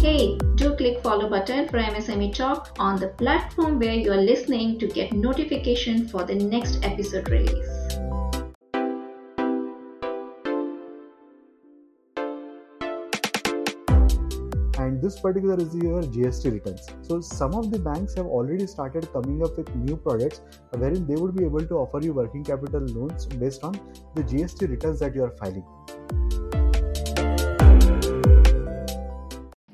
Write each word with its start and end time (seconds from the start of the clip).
Hey, 0.00 0.38
do 0.54 0.76
click 0.76 1.02
follow 1.02 1.28
button 1.28 1.66
for 1.66 1.78
MSME 1.78 2.32
Talk 2.32 2.76
on 2.78 3.00
the 3.00 3.08
platform 3.08 3.80
where 3.80 3.94
you 3.94 4.12
are 4.12 4.20
listening 4.20 4.78
to 4.78 4.86
get 4.86 5.12
notification 5.12 6.06
for 6.06 6.22
the 6.22 6.36
next 6.36 6.84
episode 6.84 7.28
release. 7.28 7.68
and 14.78 15.02
this 15.02 15.18
particular 15.18 15.58
is 15.58 15.74
your 15.74 16.02
GST 16.02 16.52
returns. 16.52 16.86
So 17.02 17.20
some 17.20 17.54
of 17.54 17.72
the 17.72 17.80
banks 17.80 18.14
have 18.14 18.26
already 18.26 18.68
started 18.68 19.12
coming 19.12 19.42
up 19.42 19.56
with 19.56 19.74
new 19.74 19.96
products 19.96 20.40
wherein 20.70 21.08
they 21.08 21.16
would 21.16 21.34
be 21.36 21.44
able 21.44 21.66
to 21.66 21.74
offer 21.74 22.00
you 22.00 22.12
working 22.12 22.44
capital 22.44 22.82
loans 22.82 23.26
based 23.26 23.64
on 23.64 23.72
the 24.14 24.22
GST 24.22 24.70
returns 24.70 25.00
that 25.00 25.16
you 25.16 25.24
are 25.24 25.32
filing. 25.32 25.64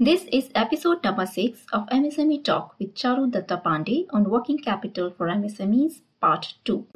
This 0.04 0.24
is 0.30 0.50
episode 0.54 1.02
number 1.02 1.24
6 1.24 1.64
of 1.72 1.86
MSME 1.86 2.44
Talk 2.44 2.74
with 2.78 2.94
Charudatta 2.94 3.62
Pande 3.62 4.04
on 4.10 4.28
working 4.28 4.58
capital 4.58 5.10
for 5.16 5.28
MSMEs 5.28 6.02
part 6.20 6.52
2. 6.66 6.86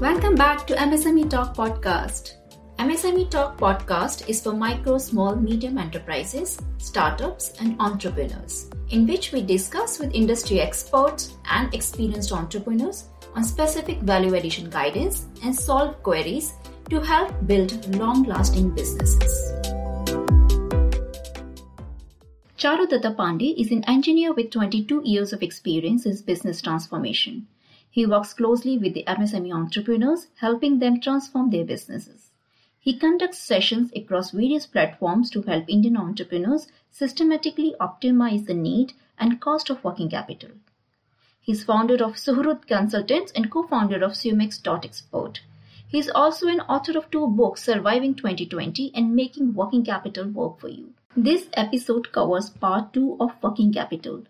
Welcome 0.00 0.36
back 0.36 0.64
to 0.68 0.76
MSME 0.76 1.28
Talk 1.28 1.56
podcast. 1.56 2.34
MSME 2.78 3.28
Talk 3.30 3.58
podcast 3.58 4.28
is 4.28 4.40
for 4.40 4.52
micro, 4.52 4.96
small, 4.96 5.34
medium 5.34 5.76
enterprises, 5.76 6.56
startups, 6.78 7.54
and 7.58 7.74
entrepreneurs, 7.80 8.70
in 8.90 9.08
which 9.08 9.32
we 9.32 9.42
discuss 9.42 9.98
with 9.98 10.14
industry 10.14 10.60
experts 10.60 11.36
and 11.50 11.74
experienced 11.74 12.30
entrepreneurs 12.30 13.06
on 13.34 13.42
specific 13.42 13.98
value 14.02 14.34
addition 14.36 14.70
guidance 14.70 15.26
and 15.42 15.52
solve 15.52 16.00
queries 16.04 16.52
to 16.90 17.00
help 17.00 17.34
build 17.48 17.96
long 17.96 18.22
lasting 18.22 18.70
businesses. 18.70 19.75
Charudatta 22.66 23.14
Pande 23.14 23.54
is 23.56 23.70
an 23.70 23.84
engineer 23.84 24.32
with 24.32 24.50
22 24.50 25.02
years 25.04 25.32
of 25.32 25.40
experience 25.40 26.04
in 26.04 26.16
business 26.26 26.60
transformation. 26.60 27.46
He 27.88 28.06
works 28.06 28.34
closely 28.34 28.76
with 28.76 28.92
the 28.92 29.04
MSME 29.06 29.54
entrepreneurs, 29.54 30.26
helping 30.38 30.80
them 30.80 30.98
transform 30.98 31.50
their 31.50 31.64
businesses. 31.64 32.32
He 32.80 32.98
conducts 32.98 33.38
sessions 33.38 33.92
across 33.94 34.32
various 34.32 34.66
platforms 34.66 35.30
to 35.30 35.42
help 35.42 35.66
Indian 35.68 35.96
entrepreneurs 35.96 36.66
systematically 36.90 37.76
optimize 37.78 38.46
the 38.46 38.54
need 38.54 38.94
and 39.16 39.40
cost 39.40 39.70
of 39.70 39.84
working 39.84 40.10
capital. 40.10 40.50
He 41.40 41.52
is 41.52 41.62
founder 41.62 42.02
of 42.02 42.16
Suhrud 42.16 42.66
Consultants 42.66 43.30
and 43.36 43.48
co-founder 43.48 44.02
of 44.02 44.14
Sumax.expert. 44.14 45.40
He 45.86 46.00
is 46.00 46.10
also 46.12 46.48
an 46.48 46.62
author 46.62 46.98
of 46.98 47.12
two 47.12 47.28
books, 47.28 47.62
Surviving 47.62 48.16
2020 48.16 48.90
and 48.92 49.14
Making 49.14 49.54
Working 49.54 49.84
Capital 49.84 50.26
Work 50.26 50.58
for 50.58 50.68
You. 50.68 50.94
This 51.18 51.48
episode 51.54 52.12
covers 52.12 52.50
part 52.50 52.92
2 52.92 53.16
of 53.20 53.42
working 53.42 53.72
capital. 53.72 54.24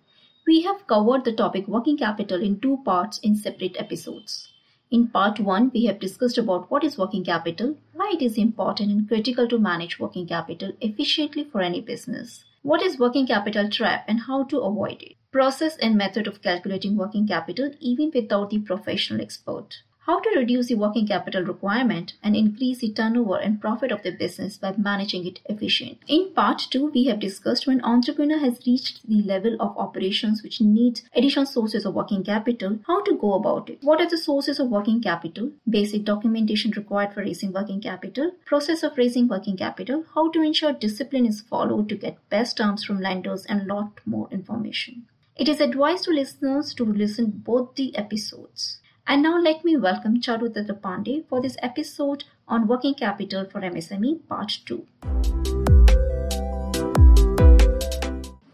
We 0.46 0.62
have 0.62 0.86
covered 0.86 1.24
the 1.24 1.32
topic 1.32 1.66
working 1.66 1.96
capital 1.96 2.40
in 2.40 2.60
two 2.60 2.78
parts 2.84 3.18
in 3.18 3.34
separate 3.34 3.74
episodes. 3.76 4.52
In 4.92 5.08
part 5.08 5.40
1, 5.40 5.72
we 5.74 5.86
have 5.86 5.98
discussed 5.98 6.38
about 6.38 6.70
what 6.70 6.84
is 6.84 6.96
working 6.96 7.24
capital, 7.24 7.76
why 7.92 8.12
it 8.14 8.22
is 8.22 8.38
important 8.38 8.92
and 8.92 9.08
critical 9.08 9.48
to 9.48 9.58
manage 9.58 9.98
working 9.98 10.28
capital 10.28 10.74
efficiently 10.80 11.42
for 11.42 11.60
any 11.60 11.80
business, 11.80 12.44
what 12.62 12.82
is 12.82 13.00
working 13.00 13.26
capital 13.26 13.68
trap 13.68 14.04
and 14.06 14.20
how 14.20 14.44
to 14.44 14.60
avoid 14.60 15.02
it, 15.02 15.16
process 15.32 15.76
and 15.78 15.96
method 15.96 16.28
of 16.28 16.40
calculating 16.40 16.96
working 16.96 17.26
capital 17.26 17.72
even 17.80 18.12
without 18.14 18.50
the 18.50 18.60
professional 18.60 19.20
expert, 19.20 19.82
how 20.06 20.20
to 20.20 20.30
reduce 20.36 20.68
the 20.68 20.76
working 20.76 21.04
capital 21.04 21.42
requirement 21.42 22.14
and 22.22 22.36
increase 22.36 22.78
the 22.78 22.92
turnover 22.92 23.36
and 23.38 23.60
profit 23.60 23.90
of 23.90 24.04
the 24.04 24.12
business 24.12 24.56
by 24.56 24.72
managing 24.76 25.26
it 25.26 25.40
efficiently. 25.46 25.98
In 26.06 26.32
part 26.32 26.60
2, 26.70 26.92
we 26.94 27.06
have 27.06 27.18
discussed 27.18 27.66
when 27.66 27.82
entrepreneur 27.82 28.38
has 28.38 28.64
reached 28.64 29.08
the 29.08 29.20
level 29.22 29.56
of 29.58 29.76
operations 29.76 30.44
which 30.44 30.60
needs 30.60 31.02
additional 31.12 31.44
sources 31.44 31.84
of 31.84 31.94
working 31.94 32.22
capital, 32.22 32.78
how 32.86 33.02
to 33.02 33.18
go 33.18 33.34
about 33.34 33.68
it. 33.68 33.78
What 33.82 34.00
are 34.00 34.08
the 34.08 34.16
sources 34.16 34.60
of 34.60 34.68
working 34.68 35.02
capital, 35.02 35.50
basic 35.68 36.04
documentation 36.04 36.70
required 36.76 37.12
for 37.12 37.22
raising 37.22 37.52
working 37.52 37.80
capital, 37.80 38.30
process 38.44 38.84
of 38.84 38.96
raising 38.96 39.26
working 39.26 39.56
capital, 39.56 40.04
how 40.14 40.30
to 40.30 40.40
ensure 40.40 40.72
discipline 40.72 41.26
is 41.26 41.40
followed 41.40 41.88
to 41.88 41.96
get 41.96 42.28
best 42.30 42.58
terms 42.58 42.84
from 42.84 43.00
lenders 43.00 43.44
and 43.46 43.66
lot 43.66 44.00
more 44.06 44.28
information. 44.30 45.08
It 45.34 45.48
is 45.48 45.60
advised 45.60 46.04
to 46.04 46.12
listeners 46.12 46.72
to 46.74 46.84
listen 46.84 47.42
both 47.44 47.74
the 47.74 47.96
episodes. 47.96 48.78
And 49.08 49.22
now 49.22 49.38
let 49.38 49.64
me 49.64 49.76
welcome 49.76 50.20
Charudatta 50.20 50.80
Pande 50.80 51.28
for 51.28 51.40
this 51.40 51.56
episode 51.62 52.24
on 52.48 52.66
working 52.66 52.92
capital 52.92 53.44
for 53.44 53.60
MSME 53.60 54.26
part 54.28 54.58
2. 54.66 54.84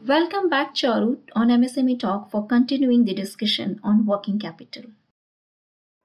Welcome 0.06 0.50
back 0.50 0.74
Charu 0.74 1.16
on 1.34 1.48
MSME 1.48 1.98
Talk 1.98 2.30
for 2.30 2.46
continuing 2.46 3.06
the 3.06 3.14
discussion 3.14 3.80
on 3.82 4.04
working 4.04 4.38
capital. 4.38 4.82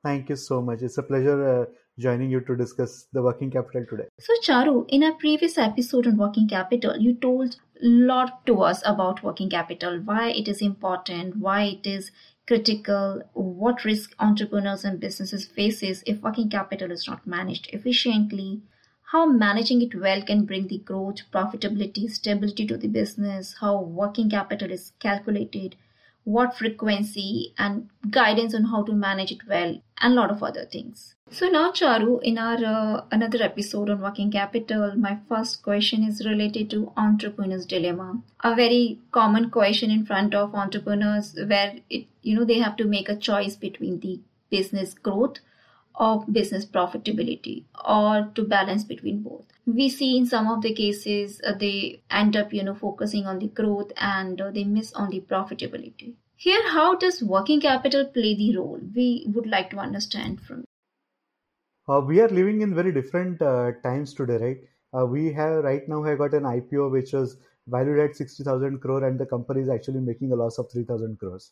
Thank 0.05 0.29
you 0.29 0.37
so 0.37 0.61
much. 0.61 0.81
It's 0.81 0.97
a 0.97 1.03
pleasure 1.03 1.63
uh, 1.63 1.65
joining 1.99 2.31
you 2.31 2.39
to 2.39 2.55
discuss 2.55 3.07
the 3.11 3.21
working 3.21 3.51
capital 3.51 3.85
today. 3.89 4.07
So 4.17 4.33
Charu, 4.45 4.85
in 4.87 5.03
our 5.03 5.15
previous 5.15 5.57
episode 5.57 6.07
on 6.07 6.15
working 6.15 6.47
capital, 6.47 6.95
you 6.95 7.15
told 7.15 7.57
a 7.83 7.85
lot 7.85 8.45
to 8.45 8.61
us 8.61 8.81
about 8.85 9.23
working 9.23 9.49
capital, 9.49 9.99
why 9.99 10.29
it 10.29 10.47
is 10.47 10.61
important, 10.61 11.35
why 11.35 11.63
it 11.63 11.85
is 11.85 12.11
critical, 12.47 13.21
what 13.33 13.83
risk 13.83 14.15
entrepreneurs 14.19 14.85
and 14.85 14.99
businesses 14.99 15.45
faces 15.45 16.03
if 16.07 16.21
working 16.21 16.49
capital 16.49 16.91
is 16.91 17.07
not 17.07 17.27
managed 17.27 17.69
efficiently, 17.73 18.61
how 19.11 19.25
managing 19.25 19.81
it 19.81 19.93
well 19.93 20.21
can 20.21 20.45
bring 20.45 20.67
the 20.67 20.79
growth, 20.79 21.21
profitability, 21.31 22.09
stability 22.09 22.65
to 22.65 22.77
the 22.77 22.87
business, 22.87 23.55
how 23.59 23.81
working 23.81 24.29
capital 24.29 24.71
is 24.71 24.93
calculated, 24.99 25.75
what 26.27 26.57
frequency 26.57 27.53
and 27.57 27.89
guidance 28.09 28.53
on 28.53 28.65
how 28.65 28.83
to 28.83 28.91
manage 28.91 29.31
it 29.31 29.47
well 29.47 29.81
and 30.01 30.13
a 30.13 30.15
lot 30.15 30.29
of 30.29 30.43
other 30.43 30.65
things. 30.65 31.15
So 31.31 31.47
now 31.47 31.71
Charu, 31.71 32.21
in 32.21 32.37
our 32.37 32.57
uh, 32.65 33.05
another 33.11 33.41
episode 33.43 33.89
on 33.89 34.01
working 34.01 34.29
capital, 34.31 34.93
my 34.97 35.19
first 35.29 35.63
question 35.63 36.03
is 36.03 36.25
related 36.25 36.69
to 36.71 36.91
entrepreneur's 36.97 37.65
dilemma. 37.65 38.21
A 38.43 38.53
very 38.55 38.99
common 39.11 39.49
question 39.49 39.89
in 39.89 40.05
front 40.05 40.35
of 40.35 40.53
entrepreneurs 40.53 41.33
where 41.47 41.75
it 41.89 42.07
you 42.21 42.35
know 42.35 42.45
they 42.45 42.59
have 42.59 42.75
to 42.77 42.85
make 42.85 43.07
a 43.07 43.15
choice 43.15 43.55
between 43.55 43.99
the 44.01 44.19
business 44.49 44.93
growth 44.93 45.39
or 45.97 46.23
business 46.31 46.65
profitability 46.65 47.63
or 47.85 48.29
to 48.35 48.43
balance 48.43 48.83
between 48.83 49.21
both. 49.21 49.45
We 49.65 49.89
see 49.89 50.17
in 50.17 50.25
some 50.25 50.47
of 50.47 50.61
the 50.61 50.73
cases 50.73 51.41
uh, 51.43 51.53
they 51.53 52.01
end 52.09 52.37
up 52.37 52.53
you 52.53 52.63
know 52.63 52.75
focusing 52.75 53.25
on 53.25 53.39
the 53.39 53.47
growth 53.47 53.91
and 53.97 54.39
uh, 54.39 54.51
they 54.51 54.63
miss 54.63 54.93
on 54.93 55.09
the 55.09 55.21
profitability. 55.21 56.13
Here 56.35 56.69
how 56.69 56.95
does 56.95 57.23
working 57.23 57.59
capital 57.59 58.05
play 58.05 58.35
the 58.35 58.55
role? 58.57 58.79
We 58.95 59.25
would 59.33 59.47
like 59.47 59.69
to 59.71 59.77
understand 59.79 60.41
from 60.41 60.63
Uh, 61.89 62.01
we 62.01 62.19
are 62.19 62.27
living 62.27 62.61
in 62.61 62.75
very 62.75 62.91
different 62.91 63.41
uh, 63.41 63.71
times 63.81 64.13
today, 64.13 64.37
right? 64.37 64.57
Uh, 64.93 65.05
we 65.05 65.31
have 65.31 65.63
right 65.63 65.87
now 65.87 66.03
have 66.03 66.17
got 66.17 66.33
an 66.33 66.43
IPO 66.43 66.91
which 66.91 67.13
was 67.13 67.37
valued 67.67 67.99
at 67.99 68.15
60,000 68.15 68.79
crore 68.79 69.05
and 69.05 69.19
the 69.19 69.25
company 69.25 69.61
is 69.61 69.69
actually 69.69 69.99
making 69.99 70.31
a 70.31 70.35
loss 70.35 70.57
of 70.57 70.69
3,000 70.71 71.17
crores, 71.19 71.51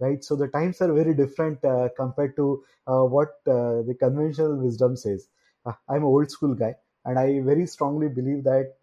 right? 0.00 0.22
So 0.24 0.36
the 0.36 0.48
times 0.48 0.80
are 0.80 0.92
very 0.92 1.14
different 1.14 1.64
uh, 1.64 1.88
compared 1.96 2.36
to 2.36 2.64
uh, 2.86 3.02
what 3.02 3.28
uh, 3.46 3.82
the 3.88 3.96
conventional 3.98 4.56
wisdom 4.56 4.96
says. 4.96 5.28
I'm 5.66 5.76
an 5.88 6.02
old 6.02 6.30
school 6.30 6.54
guy 6.54 6.74
and 7.06 7.18
I 7.18 7.40
very 7.40 7.66
strongly 7.66 8.08
believe 8.08 8.44
that 8.44 8.74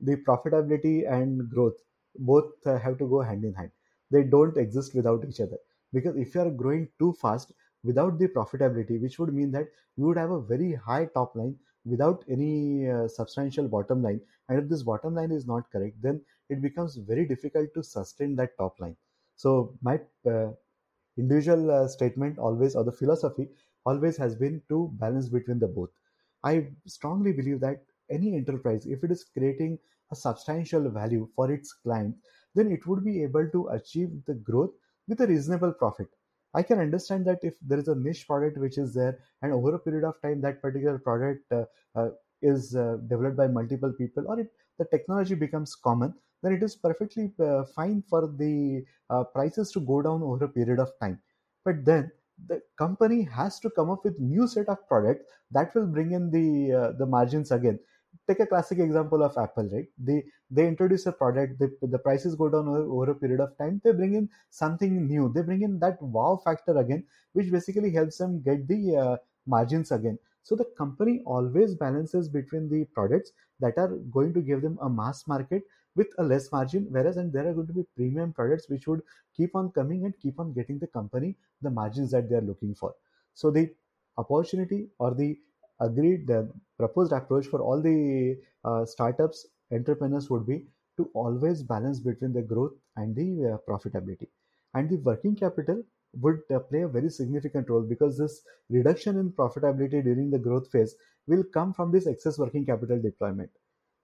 the 0.00 0.16
profitability 0.28 1.10
and 1.10 1.48
growth 1.48 1.74
both 2.18 2.52
have 2.64 2.98
to 2.98 3.08
go 3.08 3.20
hand 3.20 3.44
in 3.44 3.54
hand. 3.54 3.70
They 4.10 4.24
don't 4.24 4.56
exist 4.56 4.94
without 4.94 5.24
each 5.24 5.40
other 5.40 5.58
because 5.92 6.16
if 6.16 6.34
you 6.34 6.40
are 6.40 6.50
growing 6.50 6.88
too 6.98 7.12
fast 7.20 7.52
without 7.84 8.18
the 8.18 8.28
profitability, 8.28 9.00
which 9.00 9.18
would 9.18 9.32
mean 9.32 9.52
that 9.52 9.68
you 9.96 10.04
would 10.06 10.16
have 10.16 10.30
a 10.30 10.40
very 10.40 10.74
high 10.74 11.06
top 11.06 11.36
line 11.36 11.56
without 11.84 12.24
any 12.28 12.88
uh, 12.88 13.06
substantial 13.08 13.68
bottom 13.68 14.02
line 14.02 14.20
and 14.48 14.58
if 14.58 14.68
this 14.68 14.82
bottom 14.82 15.14
line 15.14 15.30
is 15.30 15.46
not 15.46 15.70
correct 15.70 15.94
then 16.02 16.20
it 16.48 16.60
becomes 16.60 16.96
very 16.96 17.24
difficult 17.26 17.72
to 17.74 17.82
sustain 17.82 18.34
that 18.34 18.56
top 18.58 18.78
line 18.80 18.96
so 19.36 19.76
my 19.82 20.00
uh, 20.26 20.50
individual 21.16 21.70
uh, 21.70 21.88
statement 21.88 22.38
always 22.38 22.74
or 22.74 22.84
the 22.84 22.92
philosophy 22.92 23.48
always 23.84 24.16
has 24.16 24.34
been 24.34 24.60
to 24.68 24.90
balance 24.94 25.28
between 25.28 25.58
the 25.58 25.68
both. 25.68 25.90
I 26.42 26.68
strongly 26.86 27.32
believe 27.32 27.60
that 27.60 27.84
any 28.10 28.36
enterprise 28.36 28.86
if 28.86 29.02
it 29.04 29.10
is 29.10 29.24
creating 29.24 29.78
a 30.12 30.16
substantial 30.16 30.88
value 30.90 31.28
for 31.34 31.50
its 31.50 31.72
client 31.72 32.14
then 32.54 32.72
it 32.72 32.86
would 32.86 33.04
be 33.04 33.22
able 33.22 33.48
to 33.50 33.68
achieve 33.68 34.10
the 34.26 34.34
growth 34.34 34.70
with 35.08 35.20
a 35.20 35.26
reasonable 35.26 35.72
profit. 35.72 36.08
I 36.54 36.62
can 36.62 36.80
understand 36.80 37.26
that 37.26 37.40
if 37.42 37.54
there 37.60 37.78
is 37.78 37.88
a 37.88 37.94
niche 37.94 38.26
product 38.26 38.56
which 38.56 38.78
is 38.78 38.94
there, 38.94 39.18
and 39.42 39.52
over 39.52 39.74
a 39.74 39.78
period 39.78 40.04
of 40.04 40.20
time 40.22 40.40
that 40.40 40.62
particular 40.62 40.98
product 40.98 41.52
uh, 41.52 41.64
uh, 41.94 42.08
is 42.40 42.74
uh, 42.74 42.96
developed 43.08 43.36
by 43.36 43.46
multiple 43.46 43.92
people, 43.92 44.24
or 44.26 44.40
it, 44.40 44.50
the 44.78 44.86
technology 44.86 45.34
becomes 45.34 45.74
common, 45.74 46.14
then 46.46 46.52
it 46.52 46.62
is 46.62 46.76
perfectly 46.76 47.32
uh, 47.40 47.64
fine 47.74 48.02
for 48.08 48.28
the 48.38 48.84
uh, 49.10 49.24
prices 49.24 49.72
to 49.72 49.80
go 49.80 50.00
down 50.02 50.22
over 50.22 50.44
a 50.44 50.48
period 50.48 50.78
of 50.78 50.90
time. 51.00 51.18
But 51.64 51.84
then 51.84 52.12
the 52.46 52.62
company 52.78 53.22
has 53.22 53.58
to 53.60 53.70
come 53.70 53.90
up 53.90 54.04
with 54.04 54.20
new 54.20 54.46
set 54.46 54.68
of 54.68 54.86
products 54.86 55.24
that 55.50 55.74
will 55.74 55.86
bring 55.86 56.12
in 56.12 56.30
the 56.30 56.72
uh, 56.72 56.92
the 56.92 57.06
margins 57.06 57.50
again. 57.50 57.80
Take 58.28 58.40
a 58.40 58.46
classic 58.46 58.78
example 58.78 59.22
of 59.22 59.36
apple 59.36 59.68
right? 59.72 59.86
They 59.98 60.22
they 60.50 60.68
introduce 60.68 61.06
a 61.06 61.12
product 61.12 61.58
they, 61.58 61.66
the 61.82 61.98
prices 61.98 62.36
go 62.36 62.48
down 62.48 62.68
over, 62.68 62.82
over, 62.82 63.10
a 63.10 63.14
period 63.14 63.40
of 63.40 63.56
time 63.58 63.80
they 63.84 63.92
bring 63.92 64.14
in 64.14 64.28
something 64.50 65.06
new. 65.06 65.32
They 65.34 65.42
bring 65.42 65.62
in 65.62 65.78
that 65.80 66.00
wow 66.00 66.40
factor 66.44 66.78
again 66.78 67.04
which 67.32 67.50
basically 67.50 67.90
helps 67.90 68.18
them 68.18 68.42
get 68.42 68.68
the 68.68 68.96
uh, 68.96 69.16
margins 69.46 69.90
again. 69.90 70.18
So 70.42 70.54
the 70.54 70.66
company 70.78 71.22
always 71.26 71.74
balances 71.74 72.28
between 72.28 72.68
the 72.68 72.84
products 72.94 73.32
that 73.60 73.76
are 73.78 73.96
going 74.12 74.32
to 74.34 74.40
give 74.40 74.62
them 74.62 74.78
a 74.80 74.88
mass 74.88 75.26
market 75.26 75.62
with 75.96 76.08
a 76.18 76.22
less 76.22 76.50
margin 76.52 76.86
whereas 76.90 77.16
and 77.16 77.32
there 77.32 77.48
are 77.48 77.54
going 77.54 77.66
to 77.66 77.72
be 77.72 77.84
premium 77.96 78.32
products 78.32 78.68
which 78.68 78.86
would 78.86 79.02
keep 79.36 79.56
on 79.56 79.70
coming 79.72 80.04
and 80.04 80.14
keep 80.20 80.38
on 80.38 80.52
getting 80.52 80.78
the 80.78 80.86
company 80.86 81.34
the 81.62 81.70
margins 81.70 82.10
that 82.10 82.28
they 82.28 82.36
are 82.36 82.48
looking 82.52 82.74
for. 82.74 82.94
So 83.34 83.50
the 83.50 83.70
opportunity 84.18 84.88
or 84.98 85.14
the 85.14 85.38
agreed 85.80 86.26
the 86.26 86.48
proposed 86.78 87.12
approach 87.12 87.46
for 87.46 87.60
all 87.60 87.82
the 87.82 88.38
uh, 88.64 88.84
startups 88.84 89.46
entrepreneurs 89.72 90.30
would 90.30 90.46
be 90.46 90.64
to 90.96 91.10
always 91.14 91.62
balance 91.62 92.00
between 92.00 92.32
the 92.32 92.42
growth 92.42 92.72
and 92.96 93.14
the 93.14 93.52
uh, 93.52 93.58
profitability. 93.68 94.28
And 94.74 94.88
the 94.88 94.96
working 94.96 95.36
capital 95.36 95.82
would 96.20 96.40
uh, 96.54 96.60
play 96.60 96.82
a 96.82 96.88
very 96.88 97.10
significant 97.10 97.68
role 97.68 97.82
because 97.82 98.16
this 98.16 98.42
reduction 98.70 99.18
in 99.18 99.32
profitability 99.32 100.02
during 100.02 100.30
the 100.30 100.38
growth 100.38 100.70
phase 100.70 100.94
will 101.26 101.44
come 101.52 101.72
from 101.74 101.92
this 101.92 102.06
excess 102.06 102.38
working 102.38 102.64
capital 102.64 103.00
deployment. 103.00 103.50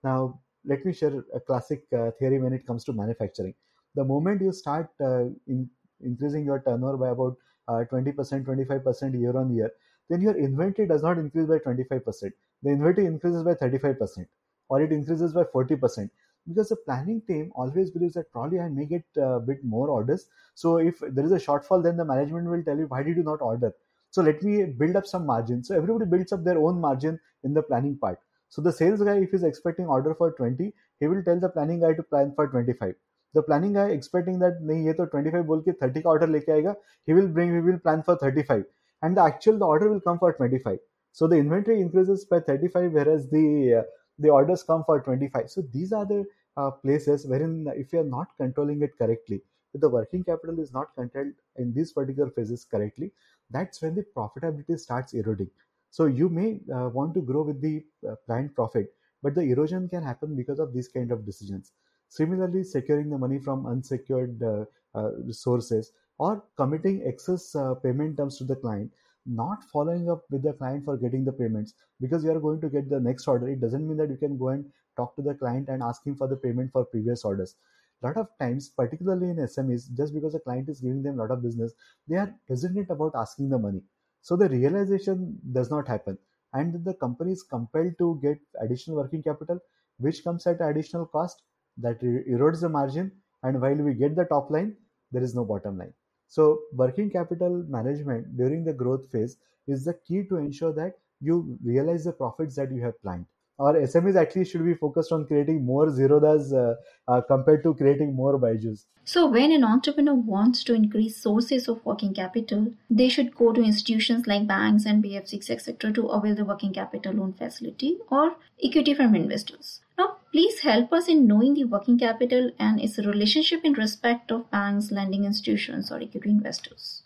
Now 0.05 0.41
let 0.65 0.85
me 0.85 0.93
share 0.93 1.25
a 1.35 1.41
classic 1.41 1.85
uh, 1.93 2.11
theory 2.19 2.39
when 2.41 2.53
it 2.53 2.67
comes 2.67 2.85
to 2.85 2.93
manufacturing 2.93 3.55
the 3.95 4.05
moment 4.05 4.41
you 4.41 4.53
start 4.53 4.91
uh, 5.01 5.25
in, 5.47 5.69
increasing 6.01 6.45
your 6.45 6.61
turnover 6.61 6.97
by 6.97 7.11
about 7.11 7.37
20% 7.69 8.15
25% 8.45 9.21
year 9.21 9.37
on 9.37 9.55
year 9.55 9.71
then 10.13 10.21
your 10.21 10.37
inventory 10.37 10.87
does 10.87 11.03
not 11.03 11.19
increase 11.19 11.47
by 11.47 11.59
25%. 11.59 12.33
The 12.63 12.71
inventory 12.71 13.07
increases 13.07 13.43
by 13.43 13.55
35% 13.55 14.27
or 14.69 14.83
it 14.83 14.93
increases 14.93 15.33
by 15.33 15.45
40% 15.45 16.11
because 16.47 16.69
the 16.69 16.77
planning 16.77 17.23
team 17.23 17.53
always 17.55 17.91
believes 17.91 18.15
that 18.15 18.31
probably 18.33 18.61
I 18.61 18.69
may 18.69 18.85
get 18.85 19.05
a 19.17 19.41
bit 19.41 19.65
more 19.65 19.89
orders. 19.89 20.27
So 20.55 20.79
if 20.79 20.99
there 21.01 21.25
is 21.25 21.33
a 21.33 21.37
shortfall, 21.37 21.83
then 21.83 21.97
the 21.97 22.05
management 22.05 22.47
will 22.49 22.63
tell 22.63 22.77
you, 22.77 22.87
why 22.87 23.03
did 23.03 23.17
you 23.17 23.23
not 23.23 23.41
order? 23.41 23.73
So 24.11 24.23
let 24.23 24.43
me 24.43 24.65
build 24.65 24.97
up 24.97 25.07
some 25.07 25.25
margin. 25.25 25.65
So 25.65 25.75
everybody 25.75 26.11
builds 26.11 26.33
up 26.33 26.45
their 26.45 26.59
own 26.59 26.81
margin 26.81 27.19
in 27.45 27.55
the 27.55 27.63
planning 27.63 27.97
part. 27.97 28.19
So 28.52 28.62
the 28.62 28.72
sales 28.72 29.02
guy, 29.02 29.18
if 29.18 29.32
he's 29.32 29.44
expecting 29.44 29.88
order 29.88 30.16
for 30.16 30.32
20, 30.32 30.74
he 31.00 31.08
will 31.08 31.24
tell 31.24 31.40
the 31.40 31.50
planning 31.50 31.82
guy 31.82 31.94
to 31.94 32.04
plan 32.04 32.34
for 32.36 32.48
25. 32.48 32.96
The 33.34 33.44
planning 33.44 33.74
guy 33.74 33.90
expecting 33.90 34.40
that 34.40 34.62
नहीं 34.62 34.86
ये 34.86 34.94
तो 34.94 35.06
25 35.16 35.46
बोल 35.46 35.62
के 35.62 35.74
30 35.84 36.02
का 36.04 36.10
order 36.10 36.28
लेके 36.28 36.52
आएगा, 36.52 36.76
he 37.06 37.14
will 37.14 37.28
bring, 37.28 37.54
he 37.54 37.62
will 37.62 37.80
plan 37.80 38.04
for 38.04 38.16
35 38.16 38.64
and 39.04 39.18
the 39.18 39.22
actual 39.22 39.58
the 39.58 39.66
order 39.66 39.90
will 39.90 40.02
come 40.02 40.20
for 40.20 40.34
25 40.34 40.78
so 41.12 41.28
the 41.28 41.36
inventory 41.36 41.80
increases 41.82 42.26
by 42.26 42.40
35 42.40 42.92
whereas 42.92 43.30
the 43.30 43.76
uh, 43.80 43.84
the 44.20 44.30
orders 44.30 44.64
come 44.64 44.84
for 44.86 45.02
25 45.02 45.50
so 45.50 45.62
these 45.74 45.94
are 45.94 46.06
the 46.06 46.26
uh, 46.58 46.72
places 46.72 47.26
wherein 47.28 47.68
if 47.76 47.94
you 47.94 48.00
are 48.00 48.12
not 48.16 48.28
controlling 48.38 48.82
it 48.82 48.98
correctly 48.98 49.42
if 49.74 49.82
the 49.82 49.90
working 49.90 50.24
capital 50.24 50.60
is 50.60 50.74
not 50.74 50.96
controlled 50.96 51.34
in 51.58 51.74
these 51.74 51.92
particular 51.92 52.30
phases 52.32 52.66
correctly 52.66 53.12
that's 53.52 53.82
when 53.82 53.96
the 53.96 54.06
profitability 54.16 54.80
starts 54.80 55.14
eroding 55.14 55.52
so 55.93 56.07
you 56.07 56.29
may 56.29 56.49
uh, 56.75 56.89
want 56.89 57.15
to 57.15 57.23
grow 57.31 57.43
with 57.43 57.61
the 57.61 57.75
uh, 58.11 58.17
planned 58.27 58.53
profit 58.57 58.93
but 59.23 59.35
the 59.35 59.43
erosion 59.43 59.89
can 59.89 60.03
happen 60.03 60.35
because 60.37 60.59
of 60.59 60.73
these 60.75 60.89
kind 60.89 61.13
of 61.13 61.25
decisions. 61.25 61.73
Similarly 62.09 62.65
securing 62.65 63.09
the 63.09 63.19
money 63.19 63.39
from 63.39 63.67
unsecured 63.67 64.43
uh, 64.43 64.65
uh, 64.95 65.13
resources 65.25 65.93
or 66.19 66.45
committing 66.57 67.03
excess 67.07 67.55
uh, 67.55 67.75
payment 67.75 68.17
terms 68.17 68.37
to 68.39 68.45
the 68.45 68.57
client 68.57 68.91
not 69.25 69.63
following 69.73 70.11
up 70.11 70.23
with 70.31 70.43
the 70.43 70.53
client 70.53 70.85
for 70.85 70.97
getting 70.97 71.25
the 71.25 71.33
payments. 71.33 71.75
Because 72.01 72.25
you 72.25 72.33
are 72.33 72.41
going 72.41 72.61
to 72.61 72.69
get 72.69 72.91
the 72.91 72.99
next 72.99 73.29
order 73.29 73.49
it 73.49 73.61
doesn't 73.61 73.87
mean 73.87 73.97
that 73.99 74.11
you 74.11 74.17
can 74.17 74.37
go 74.37 74.49
and 74.49 74.65
talk 74.97 75.15
to 75.17 75.23
the 75.23 75.35
client 75.35 75.69
and 75.69 75.83
ask 75.83 76.05
him 76.05 76.17
for 76.17 76.27
the 76.27 76.37
payment 76.37 76.73
for 76.73 76.85
previous 76.85 77.25
orders. 77.25 77.55
A 78.03 78.07
lot 78.09 78.17
of 78.17 78.27
times 78.41 78.69
particularly 78.69 79.31
in 79.31 79.37
smes 79.37 79.85
just 79.97 80.13
because 80.13 80.33
the 80.33 80.41
client 80.41 80.69
is 80.69 80.81
giving 80.81 81.05
them 81.05 81.21
a 81.21 81.23
lot 81.23 81.31
of 81.31 81.41
business 81.41 81.73
they 82.09 82.17
are 82.17 82.35
hesitant 82.49 82.91
about 82.91 83.13
asking 83.15 83.49
the 83.49 83.59
money 83.59 83.81
so 84.23 84.37
the 84.37 84.49
realization 84.49 85.39
does 85.53 85.71
not 85.71 85.89
happen. 85.89 86.19
And 86.55 86.85
the 86.85 86.95
company 86.95 87.33
is 87.33 87.43
compelled 87.43 87.95
to 87.99 88.19
get 88.23 88.39
additional 88.61 88.97
working 88.99 89.23
capital 89.23 89.59
which 89.99 90.25
comes 90.25 90.47
at 90.47 90.61
additional 90.61 91.07
cost 91.07 91.43
that 91.79 92.01
erodes 92.01 92.61
the 92.61 92.69
margin. 92.69 93.13
And 93.43 93.61
while 93.61 93.75
we 93.75 93.95
get 93.95 94.17
the 94.17 94.25
top 94.25 94.51
line 94.51 94.77
there 95.13 95.23
is 95.23 95.35
no 95.35 95.45
bottom 95.45 95.79
line. 95.79 95.93
So 96.29 96.63
working 96.75 97.11
capital 97.11 97.65
management 97.69 98.37
during 98.37 98.65
the 98.65 98.73
growth 98.73 99.11
phase 99.11 99.37
is 99.67 99.85
the 99.85 99.95
key 99.95 100.25
to 100.29 100.37
ensure 100.37 100.73
that 100.75 100.99
you 101.21 101.59
realize 101.63 102.05
the 102.05 102.13
profits 102.13 102.57
that 102.57 102.73
you 102.73 102.83
have 102.83 103.01
planned. 103.03 103.27
Our 103.59 103.75
SMEs 103.75 104.17
actually 104.17 104.47
should 104.47 104.65
be 104.65 104.75
focused 104.75 105.13
on 105.13 105.27
creating 105.27 105.65
more 105.65 105.87
Zerodhas 105.89 106.53
uh, 106.53 106.75
uh, 107.07 107.21
compared 107.21 107.63
to 107.65 107.75
creating 107.75 108.15
more 108.15 108.39
Byju's. 108.39 108.87
So 109.05 109.29
when 109.29 109.53
an 109.53 109.63
entrepreneur 109.63 110.15
wants 110.15 110.65
to 110.65 110.75
increase 110.75 111.23
sources 111.23 111.69
of 111.69 111.85
working 111.85 112.15
capital, 112.15 112.73
they 112.89 113.09
should 113.09 113.35
go 113.35 113.53
to 113.53 113.63
institutions 113.63 114.27
like 114.27 114.47
banks 114.47 114.87
and 114.87 115.05
BFCs, 115.05 115.51
etc., 115.51 115.93
to 115.93 116.07
avail 116.09 116.35
the 116.35 116.45
working 116.45 116.73
capital 116.73 117.13
loan 117.13 117.35
facility 117.35 117.99
or 118.11 118.37
equity 118.63 118.95
from 118.95 119.15
investors. 119.15 119.81
Now, 119.99 120.17
please 120.33 120.61
help 120.61 120.93
us 120.93 121.09
in 121.09 121.27
knowing 121.27 121.55
the 121.55 121.65
working 121.65 121.99
capital 121.99 122.51
and 122.59 122.81
its 122.81 122.99
relationship 122.99 123.65
in 123.65 123.75
respect 123.75 124.33
of 124.33 124.51
banks, 124.51 124.91
lending 124.91 125.25
institutions, 125.25 125.93
or 125.93 126.01
equity 126.01 126.31
investors. 126.31 127.03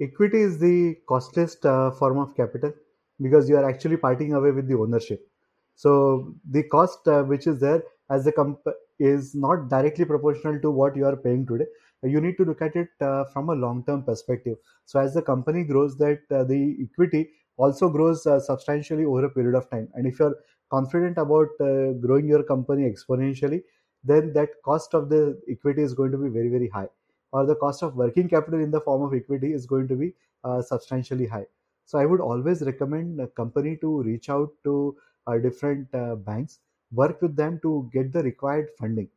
Equity 0.00 0.40
is 0.40 0.58
the 0.58 0.96
costliest 1.08 1.66
uh, 1.66 1.90
form 1.90 2.18
of 2.18 2.36
capital 2.36 2.72
because 3.20 3.48
you 3.48 3.56
are 3.56 3.68
actually 3.68 3.96
parting 3.96 4.34
away 4.34 4.50
with 4.50 4.68
the 4.68 4.74
ownership. 4.74 5.26
So 5.74 6.34
the 6.48 6.62
cost 6.64 7.06
uh, 7.08 7.22
which 7.22 7.46
is 7.46 7.60
there 7.60 7.82
as 8.10 8.24
the 8.24 8.32
comp 8.32 8.60
is 8.98 9.34
not 9.34 9.68
directly 9.68 10.04
proportional 10.04 10.60
to 10.60 10.70
what 10.70 10.96
you 10.96 11.04
are 11.06 11.16
paying 11.16 11.46
today. 11.46 11.66
You 12.02 12.20
need 12.20 12.36
to 12.36 12.44
look 12.44 12.60
at 12.60 12.76
it 12.76 12.88
uh, 13.00 13.24
from 13.32 13.48
a 13.48 13.54
long-term 13.54 14.04
perspective. 14.04 14.56
So 14.84 15.00
as 15.00 15.14
the 15.14 15.22
company 15.22 15.64
grows, 15.64 15.96
that 15.98 16.20
uh, 16.30 16.44
the 16.44 16.76
equity 16.82 17.30
also 17.56 17.88
grows 17.88 18.26
uh, 18.26 18.40
substantially 18.40 19.04
over 19.04 19.24
a 19.24 19.30
period 19.30 19.54
of 19.54 19.70
time. 19.70 19.88
And 19.94 20.06
if 20.06 20.18
you're 20.18 20.36
confident 20.70 21.18
about 21.18 21.48
uh, 21.60 21.92
growing 21.92 22.28
your 22.28 22.42
company 22.42 22.90
exponentially, 22.90 23.62
then 24.02 24.32
that 24.34 24.50
cost 24.64 24.92
of 24.92 25.08
the 25.08 25.40
equity 25.50 25.82
is 25.82 25.94
going 25.94 26.12
to 26.12 26.18
be 26.18 26.28
very, 26.28 26.50
very 26.50 26.68
high. 26.68 26.88
Or 27.32 27.46
the 27.46 27.56
cost 27.56 27.82
of 27.82 27.96
working 27.96 28.28
capital 28.28 28.60
in 28.60 28.70
the 28.70 28.80
form 28.80 29.02
of 29.02 29.14
equity 29.14 29.52
is 29.52 29.66
going 29.66 29.88
to 29.88 29.96
be 29.96 30.14
uh, 30.44 30.60
substantially 30.60 31.26
high. 31.26 31.46
So 31.84 31.98
I 31.98 32.06
would 32.06 32.20
always 32.20 32.62
recommend 32.62 33.20
a 33.20 33.28
company 33.28 33.76
to 33.78 34.02
reach 34.02 34.28
out 34.30 34.52
to 34.64 34.96
uh, 35.26 35.38
different 35.38 35.94
uh, 35.94 36.16
banks, 36.16 36.60
work 36.92 37.22
with 37.22 37.36
them 37.36 37.60
to 37.62 37.90
get 37.92 38.12
the 38.12 38.22
required 38.22 38.70
funding. 38.78 39.10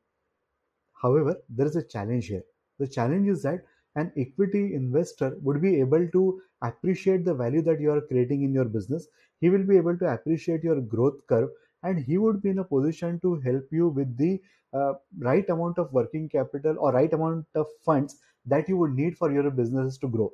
However, 1.02 1.42
there 1.48 1.66
is 1.66 1.78
a 1.78 1.82
challenge 1.84 2.28
here. 2.28 2.44
The 2.78 2.90
challenge 2.90 3.30
is 3.30 3.42
that 3.44 3.64
an 3.96 4.12
equity 4.18 4.76
investor 4.76 5.38
would 5.42 5.62
be 5.62 5.80
able 5.80 6.08
to 6.10 6.42
appreciate 6.62 7.24
the 7.24 7.34
value 7.34 7.62
that 7.62 7.80
you 7.80 7.90
are 7.92 8.02
creating 8.02 8.44
in 8.44 8.54
your 8.54 8.66
business. 8.66 9.08
He 9.40 9.50
will 9.50 9.64
be 9.64 9.78
able 9.78 9.98
to 9.98 10.14
appreciate 10.14 10.64
your 10.64 10.82
growth 10.82 11.26
curve 11.28 11.52
and 11.84 12.00
he 12.00 12.18
would 12.18 12.42
be 12.42 12.50
in 12.50 12.60
a 12.60 12.66
position 12.66 13.20
to 13.22 13.36
help 13.40 13.72
you 13.72 13.88
with 13.88 14.18
the 14.18 14.42
uh, 14.74 14.96
right 15.20 15.50
amount 15.50 15.78
of 15.78 15.94
working 15.94 16.28
capital 16.28 16.76
or 16.80 16.92
right 16.92 17.14
amount 17.14 17.48
of 17.56 17.68
funds 17.86 18.20
that 18.46 18.68
you 18.68 18.76
would 18.78 18.94
need 18.94 19.18
for 19.18 19.32
your 19.32 19.50
businesses 19.50 19.98
to 20.00 20.10
grow 20.10 20.32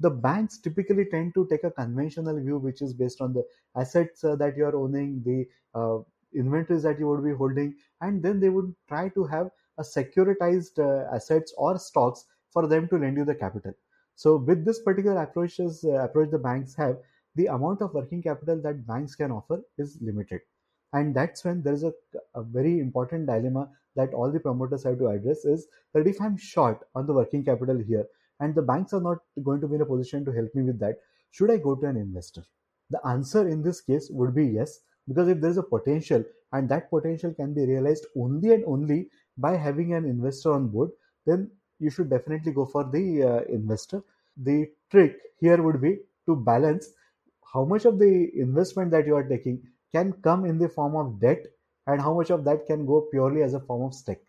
the 0.00 0.10
banks 0.10 0.58
typically 0.58 1.04
tend 1.04 1.34
to 1.34 1.46
take 1.50 1.64
a 1.64 1.70
conventional 1.70 2.40
view 2.40 2.58
which 2.58 2.82
is 2.82 2.94
based 2.94 3.20
on 3.20 3.32
the 3.32 3.44
assets 3.76 4.24
uh, 4.24 4.34
that 4.36 4.56
you 4.56 4.64
are 4.64 4.76
owning 4.76 5.22
the 5.24 5.46
uh, 5.78 5.98
inventories 6.34 6.82
that 6.82 6.98
you 6.98 7.06
would 7.06 7.24
be 7.24 7.34
holding 7.34 7.74
and 8.00 8.22
then 8.22 8.40
they 8.40 8.48
would 8.48 8.74
try 8.88 9.08
to 9.10 9.24
have 9.24 9.50
a 9.78 9.82
securitized 9.82 10.78
uh, 10.78 11.14
assets 11.14 11.54
or 11.56 11.78
stocks 11.78 12.24
for 12.52 12.66
them 12.66 12.88
to 12.88 12.96
lend 12.96 13.16
you 13.16 13.24
the 13.24 13.34
capital. 13.34 13.72
So 14.16 14.36
with 14.36 14.64
this 14.64 14.80
particular 14.80 15.22
approaches 15.22 15.84
uh, 15.84 16.04
approach 16.04 16.30
the 16.30 16.38
banks 16.38 16.74
have, 16.76 16.96
the 17.36 17.46
amount 17.46 17.80
of 17.80 17.94
working 17.94 18.22
capital 18.22 18.60
that 18.62 18.86
banks 18.86 19.14
can 19.14 19.30
offer 19.30 19.62
is 19.78 19.98
limited. 20.00 20.40
And 20.92 21.14
that's 21.14 21.44
when 21.44 21.62
there 21.62 21.74
is 21.74 21.84
a, 21.84 21.92
a 22.34 22.42
very 22.42 22.80
important 22.80 23.26
dilemma 23.26 23.70
that 23.96 24.12
all 24.12 24.30
the 24.32 24.40
promoters 24.40 24.84
have 24.84 24.98
to 24.98 25.08
address 25.08 25.44
is 25.44 25.66
that 25.94 26.06
if 26.06 26.20
I'm 26.20 26.36
short 26.36 26.80
on 26.94 27.06
the 27.06 27.12
working 27.12 27.44
capital 27.44 27.78
here 27.78 28.06
and 28.40 28.54
the 28.54 28.62
banks 28.62 28.92
are 28.92 29.00
not 29.00 29.18
going 29.42 29.60
to 29.60 29.68
be 29.68 29.76
in 29.76 29.82
a 29.82 29.86
position 29.86 30.24
to 30.24 30.32
help 30.32 30.54
me 30.54 30.62
with 30.62 30.78
that, 30.80 30.96
should 31.30 31.50
I 31.50 31.58
go 31.58 31.76
to 31.76 31.86
an 31.86 31.96
investor? 31.96 32.42
The 32.90 33.06
answer 33.06 33.48
in 33.48 33.62
this 33.62 33.80
case 33.80 34.08
would 34.10 34.34
be 34.34 34.46
yes, 34.46 34.80
because 35.06 35.28
if 35.28 35.40
there 35.40 35.50
is 35.50 35.58
a 35.58 35.62
potential 35.62 36.24
and 36.52 36.68
that 36.68 36.90
potential 36.90 37.32
can 37.32 37.54
be 37.54 37.64
realized 37.64 38.06
only 38.16 38.52
and 38.52 38.64
only 38.64 39.08
by 39.38 39.56
having 39.56 39.94
an 39.94 40.04
investor 40.04 40.52
on 40.52 40.68
board, 40.68 40.90
then 41.26 41.50
you 41.78 41.90
should 41.90 42.10
definitely 42.10 42.52
go 42.52 42.66
for 42.66 42.84
the 42.84 43.22
uh, 43.22 43.52
investor. 43.52 44.02
The 44.36 44.70
trick 44.90 45.16
here 45.38 45.62
would 45.62 45.80
be 45.80 45.98
to 46.26 46.36
balance 46.36 46.88
how 47.52 47.64
much 47.64 47.84
of 47.84 47.98
the 47.98 48.30
investment 48.34 48.90
that 48.92 49.06
you 49.06 49.14
are 49.16 49.28
taking 49.28 49.62
can 49.92 50.12
come 50.22 50.44
in 50.44 50.58
the 50.58 50.68
form 50.68 50.96
of 50.96 51.20
debt 51.20 51.46
and 51.86 52.00
how 52.00 52.14
much 52.14 52.30
of 52.30 52.44
that 52.44 52.66
can 52.66 52.86
go 52.86 53.08
purely 53.10 53.42
as 53.42 53.54
a 53.54 53.60
form 53.60 53.82
of 53.82 53.94
stake. 53.94 54.22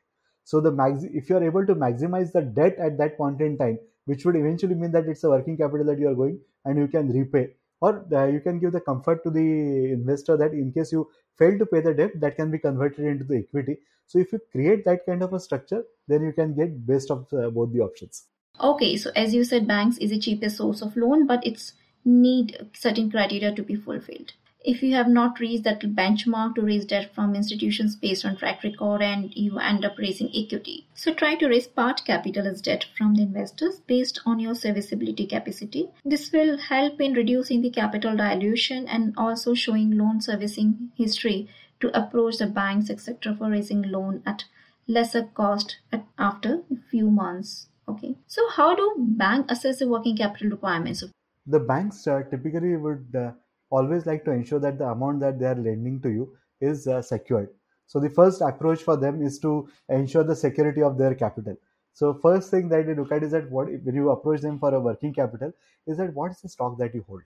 So 0.43 0.59
the 0.59 0.71
max, 0.71 1.03
if 1.03 1.29
you 1.29 1.37
are 1.37 1.43
able 1.43 1.65
to 1.65 1.75
maximize 1.75 2.31
the 2.31 2.41
debt 2.41 2.77
at 2.79 2.97
that 2.97 3.17
point 3.17 3.41
in 3.41 3.57
time, 3.57 3.79
which 4.05 4.25
would 4.25 4.35
eventually 4.35 4.75
mean 4.75 4.91
that 4.91 5.07
it's 5.07 5.23
a 5.23 5.29
working 5.29 5.57
capital 5.57 5.85
that 5.85 5.99
you 5.99 6.09
are 6.09 6.15
going 6.15 6.39
and 6.65 6.77
you 6.77 6.87
can 6.87 7.09
repay. 7.09 7.49
Or 7.79 8.05
uh, 8.13 8.25
you 8.27 8.41
can 8.41 8.59
give 8.59 8.73
the 8.73 8.81
comfort 8.81 9.23
to 9.23 9.31
the 9.31 9.91
investor 9.91 10.37
that 10.37 10.51
in 10.51 10.71
case 10.71 10.91
you 10.91 11.09
fail 11.37 11.57
to 11.57 11.65
pay 11.65 11.81
the 11.81 11.93
debt 11.93 12.19
that 12.19 12.35
can 12.35 12.51
be 12.51 12.59
converted 12.59 13.05
into 13.05 13.23
the 13.23 13.37
equity. 13.37 13.77
So 14.05 14.19
if 14.19 14.31
you 14.31 14.39
create 14.51 14.85
that 14.85 15.05
kind 15.05 15.23
of 15.23 15.33
a 15.33 15.39
structure 15.39 15.83
then 16.07 16.23
you 16.23 16.33
can 16.33 16.53
get 16.53 16.85
best 16.85 17.09
of 17.09 17.27
uh, 17.33 17.49
both 17.49 17.71
the 17.73 17.79
options. 17.79 18.27
Okay 18.59 18.97
so 18.97 19.11
as 19.15 19.33
you 19.33 19.43
said 19.43 19.67
banks 19.67 19.97
is 19.97 20.11
the 20.11 20.19
cheapest 20.19 20.57
source 20.57 20.81
of 20.81 20.95
loan 20.95 21.25
but 21.25 21.45
it's 21.45 21.73
need 22.03 22.67
certain 22.73 23.09
criteria 23.09 23.53
to 23.53 23.63
be 23.63 23.75
fulfilled 23.75 24.33
if 24.63 24.83
you 24.83 24.93
have 24.93 25.07
not 25.07 25.39
reached 25.39 25.63
that 25.63 25.81
benchmark 25.81 26.53
to 26.55 26.61
raise 26.61 26.85
debt 26.85 27.13
from 27.15 27.33
institutions 27.35 27.95
based 27.95 28.23
on 28.23 28.37
track 28.37 28.63
record 28.63 29.01
and 29.01 29.35
you 29.35 29.57
end 29.57 29.83
up 29.83 29.97
raising 29.97 30.29
equity. 30.35 30.87
So 30.93 31.13
try 31.13 31.35
to 31.35 31.47
raise 31.47 31.67
part 31.67 32.05
capital 32.05 32.47
as 32.47 32.61
debt 32.61 32.85
from 32.95 33.15
the 33.15 33.23
investors 33.23 33.81
based 33.87 34.21
on 34.25 34.39
your 34.39 34.53
serviceability 34.53 35.25
capacity. 35.25 35.89
This 36.05 36.31
will 36.31 36.57
help 36.57 37.01
in 37.01 37.13
reducing 37.13 37.61
the 37.61 37.71
capital 37.71 38.15
dilution 38.15 38.87
and 38.87 39.13
also 39.17 39.55
showing 39.55 39.97
loan 39.97 40.21
servicing 40.21 40.91
history 40.95 41.49
to 41.79 41.97
approach 41.97 42.37
the 42.37 42.47
banks 42.47 42.89
etc 42.89 43.35
for 43.35 43.49
raising 43.49 43.81
loan 43.81 44.21
at 44.25 44.45
lesser 44.87 45.23
cost 45.33 45.77
at, 45.91 46.05
after 46.19 46.61
a 46.71 46.75
few 46.89 47.09
months. 47.09 47.67
Okay. 47.87 48.15
So 48.27 48.47
how 48.49 48.75
do 48.75 48.95
bank 48.97 49.47
assess 49.49 49.79
the 49.79 49.87
working 49.87 50.15
capital 50.15 50.51
requirements? 50.51 51.03
The 51.47 51.59
banks 51.59 52.05
uh, 52.07 52.21
typically 52.29 52.77
would 52.77 53.07
uh, 53.15 53.31
always 53.71 54.05
like 54.05 54.23
to 54.25 54.31
ensure 54.31 54.59
that 54.59 54.77
the 54.77 54.85
amount 54.85 55.21
that 55.21 55.39
they 55.39 55.47
are 55.47 55.55
lending 55.55 55.99
to 56.01 56.09
you 56.09 56.35
is 56.59 56.87
uh, 56.87 57.01
secured. 57.01 57.49
So 57.87 57.99
the 57.99 58.09
first 58.09 58.41
approach 58.41 58.83
for 58.83 58.95
them 58.95 59.21
is 59.21 59.39
to 59.39 59.67
ensure 59.89 60.23
the 60.23 60.35
security 60.35 60.81
of 60.81 60.97
their 60.97 61.15
capital. 61.15 61.57
So 61.93 62.13
first 62.13 62.51
thing 62.51 62.69
that 62.69 62.85
they 62.85 62.95
look 62.95 63.11
at 63.11 63.23
is 63.23 63.31
that 63.31 63.49
what 63.51 63.67
when 63.67 63.95
you 63.95 64.11
approach 64.11 64.41
them 64.41 64.59
for 64.59 64.73
a 64.73 64.79
working 64.79 65.13
capital 65.13 65.51
is 65.87 65.97
that 65.97 66.13
what 66.13 66.31
is 66.31 66.41
the 66.41 66.49
stock 66.49 66.77
that 66.77 66.93
you 66.95 67.03
hold, 67.07 67.21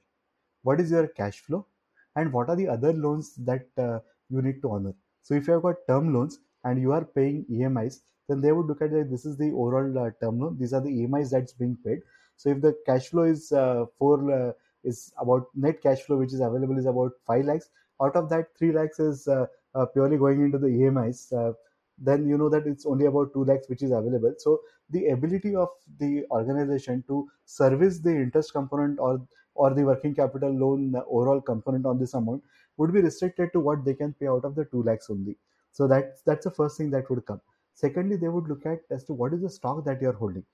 what 0.63 0.79
is 0.79 0.89
your 0.89 1.07
cash 1.07 1.39
flow, 1.39 1.67
and 2.15 2.33
what 2.33 2.49
are 2.49 2.55
the 2.55 2.67
other 2.67 2.93
loans 2.93 3.35
that 3.35 3.67
uh, 3.77 3.99
you 4.29 4.41
need 4.41 4.61
to 4.61 4.71
honor. 4.71 4.93
So 5.21 5.35
if 5.35 5.47
you 5.47 5.53
have 5.53 5.63
got 5.63 5.75
term 5.87 6.13
loans 6.13 6.39
and 6.63 6.81
you 6.81 6.93
are 6.93 7.05
paying 7.05 7.45
EMIs, 7.51 7.99
then 8.27 8.41
they 8.41 8.51
would 8.51 8.65
look 8.65 8.81
at 8.81 8.91
that 8.91 9.11
this 9.11 9.25
is 9.25 9.37
the 9.37 9.51
overall 9.51 9.99
uh, 9.99 10.09
term 10.19 10.39
loan. 10.39 10.57
These 10.57 10.73
are 10.73 10.81
the 10.81 10.89
EMIs 10.89 11.29
that's 11.29 11.53
being 11.53 11.77
paid. 11.85 11.99
So 12.37 12.49
if 12.49 12.61
the 12.61 12.75
cash 12.85 13.09
flow 13.09 13.23
is 13.23 13.51
uh, 13.51 13.85
for 13.99 14.31
uh, 14.31 14.51
is 14.86 15.13
about 15.20 15.48
net 15.56 15.82
cash 15.82 16.01
flow 16.01 16.18
which 16.18 16.34
is 16.34 16.39
available 16.39 16.77
is 16.77 16.86
about 16.86 17.12
5 17.27 17.46
lakhs. 17.46 17.70
Out 18.01 18.15
of 18.15 18.30
that 18.30 18.58
3 18.58 18.72
lakhs 18.72 19.00
is 19.00 19.27
uh, 19.27 19.46
uh, 19.74 19.86
purely 19.88 20.18
going 20.18 20.42
into 20.42 20.58
the 20.58 20.68
emis 20.68 21.32
uh, 21.34 21.54
then 21.98 22.27
you 22.27 22.38
know 22.38 22.50
that 22.50 22.68
it's 22.68 22.86
only 22.86 23.06
about 23.06 23.34
2 23.34 23.46
lakhs 23.46 23.70
which 23.70 23.84
is 23.84 23.92
available. 23.92 24.34
So 24.38 24.62
the 24.89 25.08
ability 25.08 25.56
of 25.56 25.70
the 26.00 26.25
organization 26.32 27.04
to 27.08 27.27
service 27.46 28.00
the 28.00 28.12
interest 28.12 28.54
component 28.54 29.00
or 29.00 29.22
or 29.56 29.74
the 29.74 29.84
working 29.84 30.13
capital 30.13 30.51
loan 30.51 30.94
overall 31.08 31.39
component 31.42 31.86
on 31.86 31.98
this 31.98 32.13
amount 32.13 32.44
would 32.77 32.94
be 32.94 33.01
restricted 33.01 33.54
to 33.54 33.60
what 33.62 33.86
they 33.86 33.94
can 33.94 34.13
pay 34.13 34.27
out 34.27 34.44
of 34.44 34.56
the 34.56 34.65
2 34.65 34.84
lakhs 34.84 35.10
only. 35.10 35.38
So 35.72 35.88
that's 35.88 36.22
that's 36.22 36.46
the 36.46 36.51
first 36.51 36.77
thing 36.77 36.89
that 36.92 37.10
would 37.10 37.25
come. 37.25 37.42
Secondly 37.74 38.18
they 38.18 38.27
would 38.27 38.48
look 38.48 38.65
at 38.65 38.80
as 38.92 39.04
to 39.06 39.13
what 39.13 39.34
is 39.34 39.42
the 39.42 39.50
stock 39.50 39.86
that 39.86 40.01
you're 40.01 40.20
holding. 40.24 40.46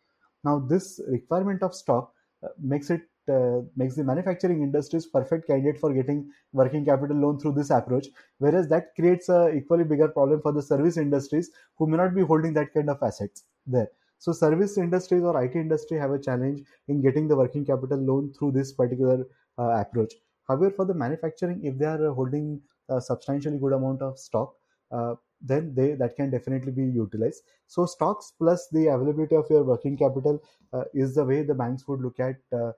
Now 0.43 0.59
this 0.59 0.99
requirement 1.07 1.63
of 1.63 1.75
stock 1.75 2.13
uh, 2.43 2.49
makes 2.59 2.89
it 2.89 3.01
uh, 3.33 3.61
makes 3.75 3.95
the 3.95 4.03
manufacturing 4.03 4.61
industries 4.61 5.05
perfect 5.05 5.47
candidate 5.47 5.79
for 5.79 5.93
getting 5.93 6.29
working 6.51 6.85
capital 6.85 7.17
loan 7.17 7.39
through 7.39 7.53
this 7.53 7.69
approach 7.69 8.07
whereas 8.39 8.67
that 8.69 8.93
creates 8.95 9.29
a 9.29 9.49
equally 9.59 9.83
bigger 9.83 10.07
problem 10.07 10.41
for 10.41 10.51
the 10.51 10.61
service 10.61 10.97
industries 10.97 11.51
who 11.77 11.87
may 11.87 11.97
not 11.97 12.15
be 12.15 12.21
holding 12.21 12.53
that 12.53 12.73
kind 12.73 12.89
of 12.89 13.01
assets 13.01 13.43
there. 13.65 13.89
So 14.19 14.31
service 14.31 14.77
industries 14.77 15.23
or 15.23 15.43
it 15.43 15.55
industry 15.55 15.97
have 15.97 16.11
a 16.11 16.19
challenge 16.19 16.61
in 16.87 17.01
getting 17.01 17.27
the 17.27 17.35
working 17.35 17.65
capital 17.65 17.97
loan 17.97 18.33
through 18.37 18.51
this 18.51 18.71
particular 18.71 19.25
uh, 19.57 19.71
approach. 19.83 20.13
However 20.47 20.71
for 20.71 20.85
the 20.85 20.93
manufacturing 20.93 21.61
if 21.63 21.77
they 21.77 21.85
are 21.85 22.13
holding 22.13 22.61
a 22.89 23.01
substantially 23.01 23.57
good 23.57 23.73
amount 23.73 24.01
of 24.01 24.19
stock 24.19 24.53
uh, 24.91 25.15
then 25.41 25.73
they 25.73 25.93
that 25.93 26.15
can 26.15 26.29
definitely 26.29 26.71
be 26.71 26.83
utilized. 26.83 27.43
So 27.67 27.85
stocks 27.85 28.33
plus 28.37 28.67
the 28.71 28.87
availability 28.87 29.35
of 29.35 29.49
your 29.49 29.63
working 29.63 29.97
capital 29.97 30.39
uh, 30.73 30.83
is 30.93 31.15
the 31.15 31.25
way 31.25 31.41
the 31.43 31.55
banks 31.55 31.87
would 31.87 32.01
look 32.01 32.19
at 32.19 32.35
uh, 32.53 32.71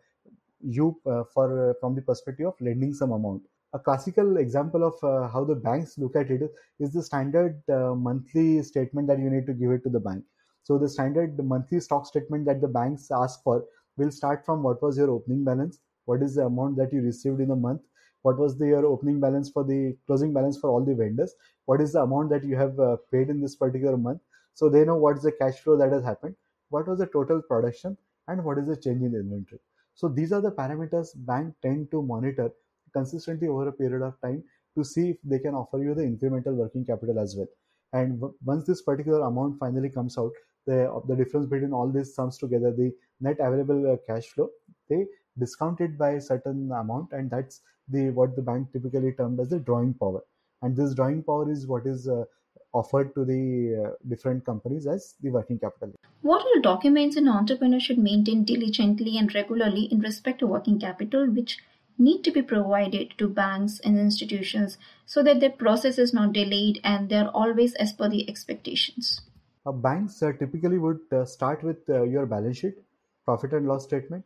you 0.63 0.99
uh, 1.05 1.23
for 1.33 1.71
uh, 1.71 1.73
from 1.79 1.95
the 1.95 2.01
perspective 2.01 2.47
of 2.47 2.59
lending 2.61 2.93
some 2.93 3.11
amount. 3.11 3.43
A 3.73 3.79
classical 3.79 4.37
example 4.37 4.83
of 4.83 4.93
uh, 5.03 5.27
how 5.29 5.43
the 5.43 5.55
banks 5.55 5.97
look 5.97 6.15
at 6.15 6.29
it 6.29 6.41
is 6.79 6.93
the 6.93 7.01
standard 7.01 7.61
monthly 7.67 8.61
statement 8.61 9.07
that 9.07 9.19
you 9.19 9.29
need 9.29 9.47
to 9.47 9.53
give 9.53 9.71
it 9.71 9.83
to 9.83 9.89
the 9.89 9.99
bank. 9.99 10.23
So 10.63 10.77
the 10.77 10.87
standard 10.87 11.43
monthly 11.43 11.79
stock 11.79 12.05
statement 12.05 12.45
that 12.45 12.61
the 12.61 12.67
banks 12.67 13.09
ask 13.11 13.43
for 13.43 13.65
will 13.97 14.11
start 14.11 14.45
from 14.45 14.63
what 14.63 14.81
was 14.81 14.97
your 14.97 15.09
opening 15.09 15.43
balance 15.43 15.79
what 16.05 16.21
is 16.21 16.35
the 16.35 16.45
amount 16.45 16.75
that 16.77 16.91
you 16.91 17.01
received 17.01 17.39
in 17.39 17.51
a 17.51 17.55
month 17.55 17.81
what 18.23 18.37
was 18.37 18.57
the, 18.57 18.67
your 18.67 18.85
opening 18.85 19.19
balance 19.19 19.49
for 19.49 19.63
the 19.63 19.95
closing 20.07 20.33
balance 20.33 20.57
for 20.57 20.69
all 20.69 20.83
the 20.83 20.95
vendors 20.95 21.35
what 21.65 21.81
is 21.81 21.93
the 21.93 22.01
amount 22.01 22.29
that 22.29 22.43
you 22.43 22.55
have 22.55 22.79
uh, 22.79 22.97
paid 23.11 23.29
in 23.29 23.41
this 23.41 23.55
particular 23.55 23.97
month. 23.97 24.21
So 24.53 24.69
they 24.69 24.85
know 24.85 24.97
what 24.97 25.17
is 25.17 25.23
the 25.23 25.31
cash 25.31 25.59
flow 25.59 25.77
that 25.77 25.91
has 25.91 26.03
happened 26.03 26.35
what 26.69 26.87
was 26.87 26.99
the 26.99 27.07
total 27.07 27.41
production 27.41 27.97
and 28.27 28.43
what 28.43 28.57
is 28.57 28.67
the 28.67 28.77
change 28.77 29.01
in 29.01 29.13
inventory 29.15 29.59
so 29.95 30.07
these 30.09 30.31
are 30.31 30.41
the 30.41 30.51
parameters 30.51 31.09
bank 31.15 31.55
tend 31.61 31.89
to 31.91 32.01
monitor 32.01 32.51
consistently 32.93 33.47
over 33.47 33.67
a 33.67 33.73
period 33.73 34.01
of 34.01 34.19
time 34.21 34.43
to 34.75 34.83
see 34.83 35.09
if 35.11 35.17
they 35.23 35.39
can 35.39 35.53
offer 35.55 35.77
you 35.83 35.93
the 35.93 36.01
incremental 36.01 36.55
working 36.55 36.85
capital 36.85 37.19
as 37.19 37.35
well. 37.35 37.47
And 37.91 38.19
w- 38.19 38.35
once 38.43 38.65
this 38.65 38.81
particular 38.81 39.21
amount 39.21 39.59
finally 39.59 39.89
comes 39.89 40.17
out, 40.17 40.31
the 40.65 40.77
the 41.07 41.15
difference 41.15 41.47
between 41.47 41.73
all 41.73 41.91
these 41.91 42.13
sums 42.15 42.37
together, 42.37 42.71
the 42.71 42.91
net 43.19 43.37
available 43.39 43.91
uh, 43.91 43.97
cash 44.07 44.27
flow, 44.29 44.49
they 44.89 45.05
discount 45.37 45.81
it 45.81 45.97
by 45.97 46.11
a 46.11 46.21
certain 46.21 46.71
amount, 46.71 47.11
and 47.11 47.29
that's 47.29 47.61
the 47.87 48.09
what 48.11 48.35
the 48.35 48.41
bank 48.41 48.71
typically 48.71 49.13
termed 49.13 49.39
as 49.39 49.49
the 49.49 49.59
drawing 49.59 49.93
power. 49.93 50.21
And 50.61 50.75
this 50.75 50.93
drawing 50.95 51.23
power 51.23 51.49
is 51.51 51.67
what 51.67 51.85
is 51.85 52.07
uh, 52.07 52.25
offered 52.73 53.13
to 53.15 53.23
the 53.23 53.85
uh, 53.85 53.89
different 54.07 54.45
companies 54.45 54.87
as 54.87 55.15
the 55.21 55.29
working 55.29 55.59
capital. 55.59 55.93
What 56.21 56.41
are 56.41 56.55
the 56.55 56.61
documents 56.61 57.15
an 57.15 57.27
entrepreneur 57.27 57.79
should 57.79 57.99
maintain 57.99 58.43
diligently 58.43 59.17
and 59.17 59.33
regularly 59.33 59.83
in 59.83 59.99
respect 59.99 60.39
to 60.39 60.47
working 60.47 60.79
capital, 60.79 61.27
which 61.27 61.59
need 61.97 62.23
to 62.23 62.31
be 62.31 62.41
provided 62.41 63.13
to 63.17 63.27
banks 63.27 63.79
and 63.83 63.99
institutions 63.99 64.77
so 65.05 65.21
that 65.23 65.39
their 65.39 65.51
process 65.51 65.97
is 65.97 66.13
not 66.13 66.33
delayed 66.33 66.79
and 66.83 67.09
they 67.09 67.17
are 67.17 67.29
always 67.29 67.75
as 67.75 67.93
per 67.93 68.09
the 68.09 68.27
expectations? 68.27 69.21
Uh, 69.65 69.71
banks 69.71 70.21
uh, 70.21 70.31
typically 70.39 70.77
would 70.77 70.99
uh, 71.11 71.23
start 71.23 71.63
with 71.63 71.77
uh, 71.89 72.03
your 72.03 72.25
balance 72.25 72.57
sheet, 72.57 72.75
profit 73.23 73.53
and 73.53 73.67
loss 73.67 73.83
statement, 73.83 74.25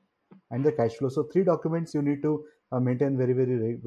and 0.51 0.63
the 0.63 0.71
cash 0.71 0.93
flow. 0.93 1.09
So, 1.09 1.23
three 1.23 1.43
documents 1.43 1.93
you 1.93 2.01
need 2.01 2.21
to 2.23 2.45
uh, 2.71 2.79
maintain 2.79 3.17
very, 3.17 3.33
very. 3.33 3.77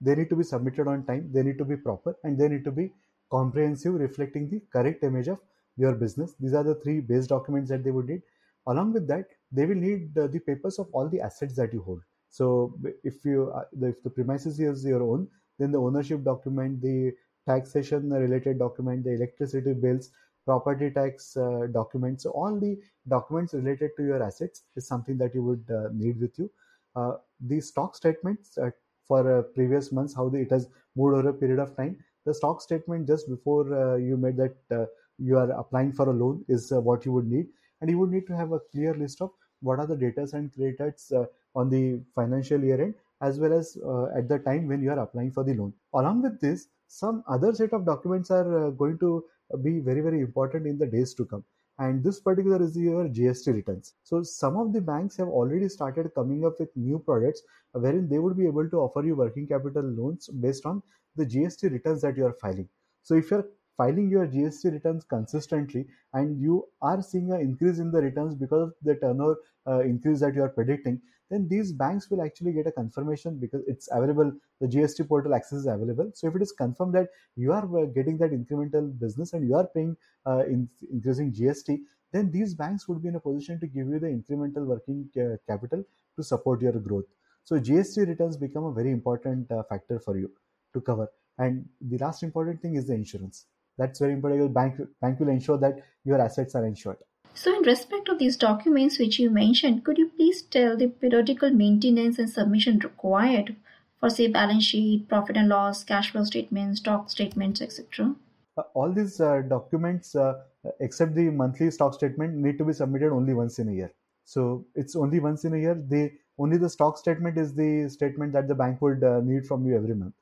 they 0.00 0.14
need 0.14 0.28
to 0.28 0.36
be 0.36 0.44
submitted 0.44 0.86
on 0.86 1.04
time. 1.06 1.30
They 1.32 1.42
need 1.42 1.56
to 1.58 1.64
be 1.64 1.76
proper, 1.76 2.16
and 2.22 2.38
they 2.38 2.48
need 2.48 2.64
to 2.64 2.70
be 2.70 2.92
comprehensive, 3.30 3.94
reflecting 3.94 4.48
the 4.48 4.60
correct 4.72 5.04
image 5.04 5.28
of 5.28 5.38
your 5.76 5.94
business. 5.94 6.34
These 6.40 6.54
are 6.54 6.64
the 6.64 6.74
three 6.76 7.00
base 7.00 7.26
documents 7.26 7.70
that 7.70 7.84
they 7.84 7.90
would 7.90 8.08
need. 8.08 8.22
Along 8.66 8.92
with 8.92 9.06
that, 9.08 9.26
they 9.50 9.64
will 9.64 9.76
need 9.76 10.16
uh, 10.18 10.26
the 10.26 10.40
papers 10.40 10.78
of 10.78 10.88
all 10.92 11.08
the 11.08 11.20
assets 11.20 11.56
that 11.56 11.72
you 11.72 11.82
hold. 11.82 12.02
So 12.30 12.74
if 13.04 13.24
you 13.24 13.50
uh, 13.54 13.64
if 13.80 14.02
the 14.02 14.10
premises 14.10 14.60
is 14.60 14.84
your 14.84 15.02
own, 15.02 15.28
then 15.58 15.72
the 15.72 15.78
ownership 15.78 16.22
document, 16.24 16.82
the 16.82 17.12
taxation 17.46 18.10
related 18.10 18.58
document, 18.58 19.04
the 19.04 19.12
electricity 19.12 19.72
bills, 19.72 20.10
property 20.44 20.90
tax 20.90 21.36
uh, 21.36 21.66
documents, 21.72 22.24
so 22.24 22.30
all 22.30 22.58
the 22.58 22.78
documents 23.08 23.54
related 23.54 23.90
to 23.96 24.04
your 24.04 24.22
assets 24.22 24.64
is 24.76 24.86
something 24.86 25.16
that 25.18 25.34
you 25.34 25.42
would 25.42 25.64
uh, 25.70 25.88
need 25.92 26.20
with 26.20 26.38
you. 26.38 26.50
Uh, 26.96 27.12
the 27.46 27.60
stock 27.60 27.96
statements 27.96 28.58
uh, 28.58 28.70
for 29.06 29.42
previous 29.54 29.90
months, 29.92 30.14
how 30.14 30.28
the, 30.28 30.38
it 30.38 30.50
has 30.50 30.68
moved 30.96 31.16
over 31.16 31.28
a 31.30 31.32
period 31.32 31.58
of 31.58 31.74
time, 31.76 31.96
the 32.28 32.34
stock 32.40 32.60
statement 32.60 33.06
just 33.12 33.28
before 33.34 33.64
uh, 33.82 33.96
you 33.96 34.16
made 34.16 34.36
that 34.36 34.56
uh, 34.78 34.86
you 35.18 35.36
are 35.42 35.50
applying 35.62 35.92
for 35.98 36.06
a 36.10 36.16
loan 36.22 36.44
is 36.48 36.72
uh, 36.72 36.80
what 36.88 37.04
you 37.06 37.12
would 37.12 37.28
need. 37.36 37.46
And 37.80 37.90
you 37.90 37.98
would 37.98 38.10
need 38.10 38.26
to 38.28 38.36
have 38.36 38.52
a 38.52 38.60
clear 38.72 38.94
list 38.94 39.20
of 39.20 39.30
what 39.60 39.78
are 39.80 39.86
the 39.86 39.96
debtors 39.96 40.32
and 40.34 40.52
creditors 40.54 41.12
on 41.54 41.70
the 41.74 42.00
financial 42.14 42.60
year 42.62 42.80
end 42.80 42.94
as 43.20 43.38
well 43.40 43.52
as 43.52 43.76
at 44.16 44.28
the 44.28 44.38
time 44.48 44.68
when 44.68 44.82
you 44.82 44.90
are 44.94 45.00
applying 45.04 45.32
for 45.32 45.44
the 45.44 45.54
loan. 45.54 45.72
Along 45.94 46.22
with 46.22 46.40
this 46.40 46.68
some 46.88 47.22
other 47.28 47.52
set 47.60 47.72
of 47.72 47.84
documents 47.84 48.30
are 48.30 48.70
going 48.82 48.98
to 48.98 49.24
be 49.62 49.78
very 49.80 50.00
very 50.00 50.20
important 50.20 50.66
in 50.66 50.78
the 50.78 50.86
days 50.86 51.14
to 51.14 51.24
come. 51.24 51.44
And 51.80 52.02
this 52.02 52.20
particular 52.20 52.60
is 52.60 52.76
your 52.76 53.04
GST 53.04 53.54
returns. 53.54 53.94
So 54.02 54.22
some 54.24 54.56
of 54.56 54.72
the 54.72 54.80
banks 54.80 55.16
have 55.16 55.28
already 55.28 55.68
started 55.68 56.12
coming 56.14 56.44
up 56.44 56.58
with 56.58 56.76
new 56.76 56.98
products 56.98 57.42
wherein 57.72 58.08
they 58.08 58.18
would 58.18 58.36
be 58.36 58.46
able 58.46 58.68
to 58.68 58.78
offer 58.78 59.04
you 59.04 59.14
working 59.14 59.46
capital 59.46 59.84
loans 59.84 60.26
based 60.28 60.66
on 60.66 60.82
the 61.18 61.26
GST 61.26 61.70
returns 61.70 62.02
that 62.02 62.16
you 62.16 62.26
are 62.26 62.36
filing. 62.40 62.68
So 63.02 63.14
if 63.14 63.30
you're 63.30 63.46
filing 63.76 64.10
your 64.10 64.26
GST 64.26 64.72
returns 64.72 65.04
consistently 65.04 65.86
and 66.12 66.40
you 66.40 66.66
are 66.82 67.00
seeing 67.00 67.32
an 67.32 67.40
increase 67.40 67.78
in 67.78 67.90
the 67.90 68.00
returns 68.00 68.34
because 68.34 68.68
of 68.68 68.74
the 68.82 68.96
turnover 68.96 69.36
uh, 69.66 69.80
increase 69.80 70.20
that 70.20 70.34
you 70.34 70.42
are 70.42 70.48
predicting, 70.48 71.00
then 71.30 71.46
these 71.48 71.72
banks 71.72 72.10
will 72.10 72.22
actually 72.22 72.52
get 72.52 72.66
a 72.66 72.72
confirmation 72.72 73.38
because 73.38 73.62
it's 73.66 73.88
available. 73.92 74.32
The 74.60 74.66
GST 74.66 75.06
portal 75.08 75.34
access 75.34 75.60
is 75.60 75.66
available. 75.66 76.10
So 76.14 76.26
if 76.28 76.36
it 76.36 76.42
is 76.42 76.52
confirmed 76.52 76.94
that 76.94 77.08
you 77.36 77.52
are 77.52 77.64
uh, 77.78 77.84
getting 77.86 78.18
that 78.18 78.32
incremental 78.32 78.98
business 78.98 79.32
and 79.32 79.46
you 79.46 79.54
are 79.54 79.66
paying 79.66 79.96
uh, 80.26 80.44
in, 80.46 80.68
increasing 80.90 81.32
GST, 81.32 81.78
then 82.12 82.30
these 82.30 82.54
banks 82.54 82.88
would 82.88 83.02
be 83.02 83.08
in 83.08 83.16
a 83.16 83.20
position 83.20 83.60
to 83.60 83.66
give 83.66 83.86
you 83.88 83.98
the 83.98 84.06
incremental 84.06 84.64
working 84.64 85.08
uh, 85.20 85.36
capital 85.46 85.84
to 86.16 86.22
support 86.22 86.62
your 86.62 86.72
growth. 86.72 87.04
So 87.44 87.60
GST 87.60 88.08
returns 88.08 88.36
become 88.36 88.64
a 88.64 88.72
very 88.72 88.90
important 88.90 89.52
uh, 89.52 89.62
factor 89.64 90.00
for 90.00 90.18
you 90.18 90.30
to 90.78 90.84
cover. 90.84 91.08
And 91.38 91.68
the 91.80 91.98
last 91.98 92.22
important 92.22 92.60
thing 92.62 92.74
is 92.74 92.86
the 92.86 92.94
insurance. 92.94 93.46
That's 93.76 94.00
very 94.00 94.12
important. 94.12 94.40
Your 94.40 94.48
Bank 94.48 94.80
bank 95.00 95.20
will 95.20 95.28
ensure 95.28 95.58
that 95.58 95.78
your 96.04 96.20
assets 96.20 96.54
are 96.54 96.66
insured. 96.66 96.98
So, 97.34 97.56
in 97.56 97.62
respect 97.62 98.08
of 98.08 98.18
these 98.18 98.36
documents 98.36 98.98
which 98.98 99.18
you 99.20 99.30
mentioned, 99.30 99.84
could 99.84 99.98
you 99.98 100.08
please 100.08 100.42
tell 100.42 100.76
the 100.76 100.88
periodical 100.88 101.50
maintenance 101.50 102.18
and 102.18 102.28
submission 102.28 102.80
required 102.80 103.54
for, 104.00 104.10
say, 104.10 104.26
balance 104.26 104.64
sheet, 104.64 105.08
profit 105.08 105.36
and 105.36 105.48
loss, 105.48 105.84
cash 105.84 106.10
flow 106.10 106.24
statements, 106.24 106.80
stock 106.80 107.10
statements, 107.10 107.60
etc.? 107.60 108.16
Uh, 108.56 108.62
all 108.74 108.92
these 108.92 109.20
uh, 109.20 109.42
documents, 109.42 110.16
uh, 110.16 110.34
except 110.80 111.14
the 111.14 111.30
monthly 111.30 111.70
stock 111.70 111.94
statement, 111.94 112.34
need 112.34 112.58
to 112.58 112.64
be 112.64 112.72
submitted 112.72 113.12
only 113.12 113.34
once 113.34 113.60
in 113.60 113.68
a 113.68 113.72
year. 113.72 113.92
So 114.24 114.66
it's 114.74 114.96
only 114.96 115.20
once 115.20 115.44
in 115.44 115.54
a 115.54 115.58
year. 115.58 115.74
The 115.74 116.10
only 116.38 116.56
the 116.56 116.68
stock 116.68 116.98
statement 116.98 117.38
is 117.38 117.54
the 117.54 117.88
statement 117.88 118.32
that 118.32 118.48
the 118.48 118.54
bank 118.54 118.82
would 118.82 119.04
uh, 119.04 119.20
need 119.20 119.46
from 119.46 119.64
you 119.64 119.76
every 119.76 119.94
month. 119.94 120.14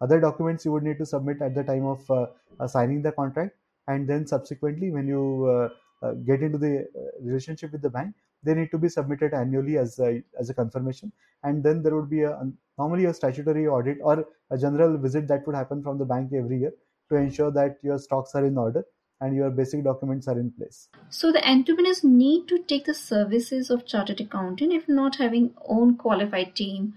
Other 0.00 0.20
documents 0.20 0.64
you 0.64 0.72
would 0.72 0.82
need 0.82 0.98
to 0.98 1.06
submit 1.06 1.40
at 1.40 1.54
the 1.54 1.62
time 1.62 1.86
of 1.86 2.10
uh, 2.10 2.66
signing 2.66 3.02
the 3.02 3.12
contract, 3.12 3.56
and 3.88 4.08
then 4.08 4.26
subsequently 4.26 4.90
when 4.90 5.06
you 5.06 5.70
uh, 6.04 6.12
get 6.26 6.42
into 6.42 6.58
the 6.58 6.80
uh, 6.80 7.22
relationship 7.22 7.72
with 7.72 7.82
the 7.82 7.90
bank, 7.90 8.14
they 8.42 8.54
need 8.54 8.70
to 8.70 8.78
be 8.78 8.88
submitted 8.88 9.32
annually 9.32 9.78
as 9.78 9.98
a, 9.98 10.22
as 10.38 10.50
a 10.50 10.54
confirmation. 10.54 11.10
And 11.42 11.62
then 11.64 11.82
there 11.82 11.94
would 11.94 12.10
be 12.10 12.22
a 12.22 12.38
normally 12.78 13.06
a 13.06 13.14
statutory 13.14 13.66
audit 13.66 13.98
or 14.02 14.26
a 14.50 14.58
general 14.58 14.98
visit 14.98 15.28
that 15.28 15.46
would 15.46 15.56
happen 15.56 15.82
from 15.82 15.98
the 15.98 16.04
bank 16.04 16.32
every 16.34 16.58
year 16.58 16.72
to 17.10 17.16
ensure 17.16 17.50
that 17.52 17.78
your 17.82 17.98
stocks 17.98 18.34
are 18.34 18.44
in 18.44 18.58
order 18.58 18.84
and 19.20 19.34
your 19.34 19.50
basic 19.50 19.84
documents 19.84 20.28
are 20.28 20.38
in 20.38 20.50
place. 20.50 20.88
So 21.08 21.32
the 21.32 21.48
entrepreneurs 21.48 22.02
need 22.04 22.48
to 22.48 22.58
take 22.58 22.84
the 22.84 22.94
services 22.94 23.70
of 23.70 23.86
chartered 23.86 24.20
accountant 24.20 24.72
if 24.72 24.88
not 24.88 25.16
having 25.16 25.54
own 25.64 25.96
qualified 25.96 26.54
team 26.54 26.94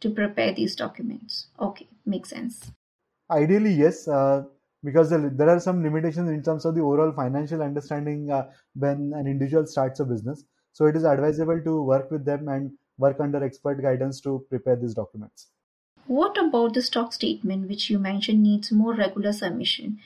to 0.00 0.10
prepare 0.10 0.52
these 0.54 0.76
documents. 0.76 1.48
Okay, 1.60 1.88
makes 2.06 2.30
sense. 2.30 2.70
Ideally, 3.30 3.72
yes. 3.72 4.08
Uh, 4.08 4.44
because 4.84 5.10
there 5.10 5.48
are 5.48 5.60
some 5.60 5.82
limitations 5.82 6.30
in 6.30 6.42
terms 6.42 6.64
of 6.64 6.74
the 6.74 6.80
overall 6.80 7.12
financial 7.12 7.62
understanding 7.62 8.30
uh, 8.30 8.48
when 8.74 9.12
an 9.14 9.26
individual 9.26 9.66
starts 9.66 10.00
a 10.00 10.04
business. 10.04 10.44
So 10.72 10.86
it 10.86 10.94
is 10.94 11.04
advisable 11.04 11.60
to 11.62 11.82
work 11.82 12.10
with 12.10 12.24
them 12.24 12.48
and 12.48 12.70
work 12.96 13.18
under 13.20 13.42
expert 13.42 13.82
guidance 13.82 14.20
to 14.20 14.46
prepare 14.48 14.76
these 14.76 14.94
documents. 14.94 15.48
What 16.06 16.38
about 16.38 16.74
the 16.74 16.82
stock 16.82 17.12
statement, 17.12 17.68
which 17.68 17.90
you 17.90 17.98
mentioned 17.98 18.42
needs 18.42 18.70
more 18.72 18.94
regular 18.94 19.32
submission? 19.32 20.00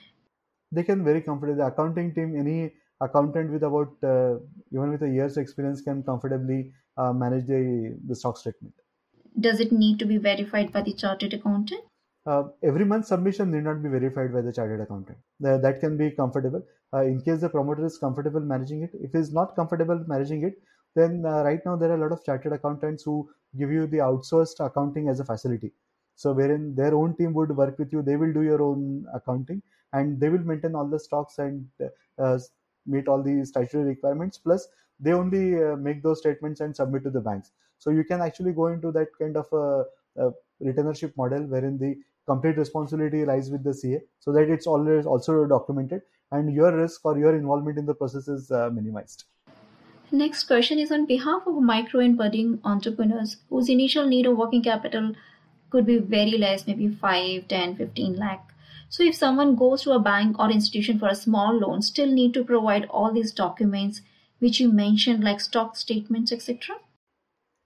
They 0.72 0.82
can 0.82 1.04
very 1.04 1.20
comfortably. 1.20 1.56
The 1.56 1.66
accounting 1.66 2.14
team, 2.14 2.36
any 2.36 2.74
accountant 3.00 3.52
with 3.52 3.62
about 3.62 3.92
uh, 4.02 4.38
even 4.72 4.90
with 4.90 5.02
a 5.02 5.08
year's 5.08 5.36
experience, 5.36 5.82
can 5.82 6.02
comfortably 6.02 6.72
uh, 6.96 7.12
manage 7.12 7.46
the 7.46 7.98
the 8.06 8.16
stock 8.16 8.38
statement. 8.38 8.74
Does 9.38 9.60
it 9.60 9.72
need 9.72 9.98
to 9.98 10.06
be 10.06 10.16
verified 10.18 10.72
by 10.72 10.82
the 10.82 10.92
chartered 10.92 11.34
accountant? 11.34 11.84
uh, 12.26 12.44
every 12.62 12.84
month 12.84 13.06
submission 13.06 13.50
need 13.50 13.64
not 13.64 13.82
be 13.82 13.88
verified 13.88 14.32
by 14.32 14.40
the 14.40 14.52
chartered 14.52 14.80
accountant. 14.80 15.18
The, 15.40 15.58
that 15.58 15.80
can 15.80 15.96
be 15.96 16.10
comfortable. 16.10 16.62
Uh, 16.94 17.02
in 17.02 17.20
case 17.20 17.40
the 17.40 17.48
promoter 17.48 17.84
is 17.84 17.98
comfortable 17.98 18.40
managing 18.40 18.82
it, 18.82 18.90
if 18.94 19.12
he's 19.12 19.32
not 19.32 19.56
comfortable 19.56 20.04
managing 20.06 20.44
it, 20.44 20.54
then 20.94 21.24
uh, 21.26 21.42
right 21.42 21.60
now 21.64 21.74
there 21.74 21.90
are 21.90 21.96
a 21.96 21.98
lot 21.98 22.12
of 22.12 22.24
chartered 22.24 22.52
accountants 22.52 23.02
who 23.02 23.28
give 23.58 23.70
you 23.70 23.86
the 23.86 23.98
outsourced 23.98 24.64
accounting 24.64 25.08
as 25.08 25.20
a 25.20 25.24
facility. 25.24 25.72
So 26.14 26.32
wherein 26.32 26.74
their 26.74 26.94
own 26.94 27.16
team 27.16 27.32
would 27.34 27.56
work 27.56 27.78
with 27.78 27.92
you, 27.92 28.02
they 28.02 28.16
will 28.16 28.32
do 28.32 28.42
your 28.42 28.62
own 28.62 29.06
accounting 29.14 29.62
and 29.92 30.20
they 30.20 30.28
will 30.28 30.44
maintain 30.44 30.74
all 30.74 30.86
the 30.86 31.00
stocks 31.00 31.38
and 31.38 31.66
uh, 32.18 32.38
meet 32.86 33.08
all 33.08 33.22
the 33.22 33.44
statutory 33.44 33.84
requirements. 33.84 34.38
Plus, 34.38 34.68
they 35.00 35.12
only 35.12 35.62
uh, 35.62 35.76
make 35.76 36.02
those 36.02 36.20
statements 36.20 36.60
and 36.60 36.76
submit 36.76 37.02
to 37.04 37.10
the 37.10 37.20
banks. 37.20 37.50
So 37.82 37.90
you 37.90 38.04
can 38.04 38.20
actually 38.20 38.52
go 38.52 38.66
into 38.68 38.92
that 38.92 39.08
kind 39.18 39.36
of 39.36 39.46
a, 39.52 40.24
a 40.24 40.30
retainership 40.64 41.16
model 41.16 41.46
wherein 41.46 41.78
the 41.78 41.96
complete 42.26 42.56
responsibility 42.56 43.24
lies 43.24 43.50
with 43.50 43.64
the 43.64 43.74
CA 43.74 44.00
so 44.20 44.32
that 44.32 44.48
it's 44.48 44.68
always 44.68 45.04
also 45.04 45.46
documented 45.46 46.02
and 46.30 46.54
your 46.54 46.70
risk 46.76 47.04
or 47.04 47.18
your 47.18 47.34
involvement 47.34 47.78
in 47.78 47.86
the 47.86 47.94
process 47.94 48.28
is 48.28 48.52
uh, 48.52 48.70
minimized. 48.70 49.24
Next 50.12 50.44
question 50.44 50.78
is 50.78 50.92
on 50.92 51.06
behalf 51.06 51.42
of 51.44 51.60
micro 51.60 51.98
and 51.98 52.16
budding 52.16 52.60
entrepreneurs 52.62 53.38
whose 53.50 53.68
initial 53.68 54.06
need 54.06 54.26
of 54.26 54.36
working 54.36 54.62
capital 54.62 55.14
could 55.70 55.84
be 55.84 55.98
very 55.98 56.38
less, 56.38 56.66
maybe 56.68 56.88
5, 56.88 57.48
10, 57.48 57.74
15 57.74 58.14
lakh. 58.16 58.54
So 58.90 59.02
if 59.02 59.16
someone 59.16 59.56
goes 59.56 59.82
to 59.82 59.92
a 59.92 59.98
bank 59.98 60.38
or 60.38 60.52
institution 60.52 61.00
for 61.00 61.08
a 61.08 61.16
small 61.16 61.58
loan, 61.58 61.82
still 61.82 62.12
need 62.12 62.32
to 62.34 62.44
provide 62.44 62.84
all 62.84 63.10
these 63.10 63.32
documents 63.32 64.02
which 64.38 64.60
you 64.60 64.70
mentioned 64.70 65.24
like 65.24 65.40
stock 65.40 65.76
statements, 65.76 66.30
etc. 66.30 66.76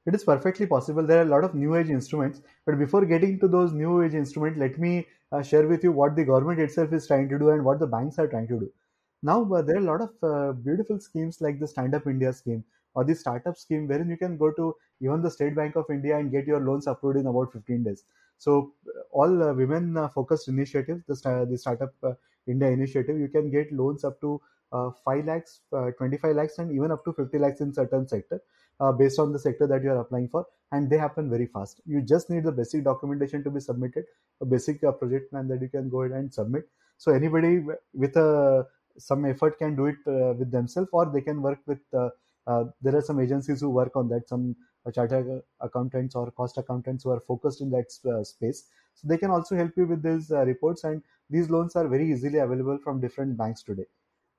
It 0.07 0.15
is 0.15 0.25
perfectly 0.25 0.67
possible. 0.67 1.05
There 1.05 1.19
are 1.19 1.23
a 1.23 1.31
lot 1.31 1.45
of 1.45 1.55
new 1.55 1.75
age 1.75 1.91
instruments, 1.91 2.41
but 2.65 2.79
before 2.79 3.05
getting 3.05 3.39
to 3.41 3.49
those 3.49 3.73
new 3.73 4.03
age 4.03 4.15
instruments, 4.15 4.59
let 4.59 4.79
me 4.79 5.07
uh, 5.33 5.43
share 5.43 5.67
with 5.67 5.83
you 5.83 5.93
what 5.93 6.15
the 6.17 6.25
government 6.25 6.61
itself 6.61 6.93
is 6.93 7.07
trying 7.07 7.29
to 7.29 7.39
do 7.39 7.51
and 7.51 7.65
what 7.65 7.81
the 7.81 7.87
banks 7.87 8.19
are 8.19 8.29
trying 8.29 8.47
to 8.49 8.61
do. 8.61 8.73
Now, 9.23 9.53
uh, 9.53 9.63
there 9.63 9.77
are 9.77 9.81
a 9.81 9.83
lot 9.83 10.01
of 10.01 10.13
uh, 10.23 10.53
beautiful 10.53 11.01
schemes 11.01 11.41
like 11.41 11.59
the 11.59 11.67
Stand 11.67 11.95
Up 11.95 12.07
India 12.07 12.33
scheme 12.33 12.65
or 12.95 13.05
the 13.05 13.15
startup 13.15 13.57
scheme, 13.59 13.89
wherein 13.89 14.09
you 14.09 14.17
can 14.17 14.37
go 14.37 14.53
to 14.53 14.75
even 15.01 15.23
the 15.23 15.31
State 15.31 15.57
Bank 15.57 15.77
of 15.77 15.87
India 15.91 16.17
and 16.17 16.31
get 16.31 16.47
your 16.47 16.61
loans 16.61 16.87
approved 16.87 17.19
in 17.19 17.27
about 17.27 17.53
15 17.53 17.83
days. 17.83 18.05
So, 18.39 18.75
uh, 18.87 19.01
all 19.11 19.43
uh, 19.43 19.55
women 19.55 19.97
uh, 19.97 20.09
focused 20.09 20.49
initiatives, 20.49 21.05
the, 21.07 21.47
the 21.51 21.59
Startup 21.59 21.93
India 22.47 22.69
initiative, 22.69 23.19
you 23.19 23.29
can 23.29 23.51
get 23.51 23.73
loans 23.73 24.05
up 24.05 24.21
to 24.21 24.41
5 25.05 25.25
lakhs, 25.25 25.63
25 25.99 26.37
lakhs, 26.37 26.59
and 26.59 26.71
even 26.71 26.91
up 26.93 27.05
to 27.05 27.13
50 27.13 27.39
lakhs 27.39 27.61
in 27.61 27.73
certain 27.73 28.07
sector 28.07 28.41
uh, 28.81 28.93
based 28.93 29.19
on 29.19 29.33
the 29.33 29.39
sector 29.39 29.67
that 29.67 29.83
you 29.83 29.91
are 29.91 30.01
applying 30.01 30.29
for 30.29 30.47
and 30.73 30.91
they 30.91 30.99
happen 30.99 31.31
very 31.31 31.47
fast. 31.47 31.81
You 31.87 32.03
just 32.03 32.31
need 32.31 32.45
the 32.45 32.53
basic 32.53 32.85
documentation 32.85 33.45
to 33.45 33.51
be 33.51 33.61
submitted 33.61 34.05
a 34.41 34.45
basic 34.45 34.83
uh, 34.85 34.93
project 34.93 35.31
plan 35.31 35.49
that 35.49 35.61
you 35.63 35.69
can 35.69 35.89
go 35.89 36.03
ahead 36.03 36.17
and 36.17 36.33
submit. 36.33 36.65
So 36.99 37.13
anybody 37.13 37.63
with 37.93 38.17
a 38.17 38.27
uh, 38.27 38.63
some 38.99 39.27
effort 39.27 39.59
can 39.59 39.77
do 39.77 39.87
it 39.87 39.97
uh, 40.07 40.33
with 40.33 40.51
themselves 40.51 40.89
or 40.93 41.07
they 41.13 41.21
can 41.21 41.43
work 41.43 41.59
with 41.67 41.81
uh, 41.93 42.09
uh, 42.47 42.65
there 42.81 42.97
are 42.97 43.03
some 43.03 43.21
agencies 43.21 43.61
who 43.61 43.69
work 43.69 43.95
on 43.95 44.09
that 44.09 44.29
some 44.29 44.57
chartered 44.95 45.43
accountants 45.61 46.15
or 46.15 46.31
cost 46.31 46.57
accountants 46.59 47.05
who 47.05 47.11
are 47.11 47.21
focused 47.21 47.61
in 47.61 47.71
that 47.71 47.91
space. 48.25 48.69
So 48.95 49.09
they 49.09 49.19
can 49.19 49.31
also 49.31 49.57
help 49.57 49.73
you 49.77 49.85
with 49.85 50.03
these 50.03 50.31
reports 50.31 50.85
and 50.85 51.03
these 51.29 51.51
loans 51.51 51.75
are 51.75 51.89
very 51.89 52.11
easily 52.11 52.39
available 52.39 52.79
from 52.83 53.01
different 53.01 53.37
banks 53.37 53.65
today. 53.65 53.87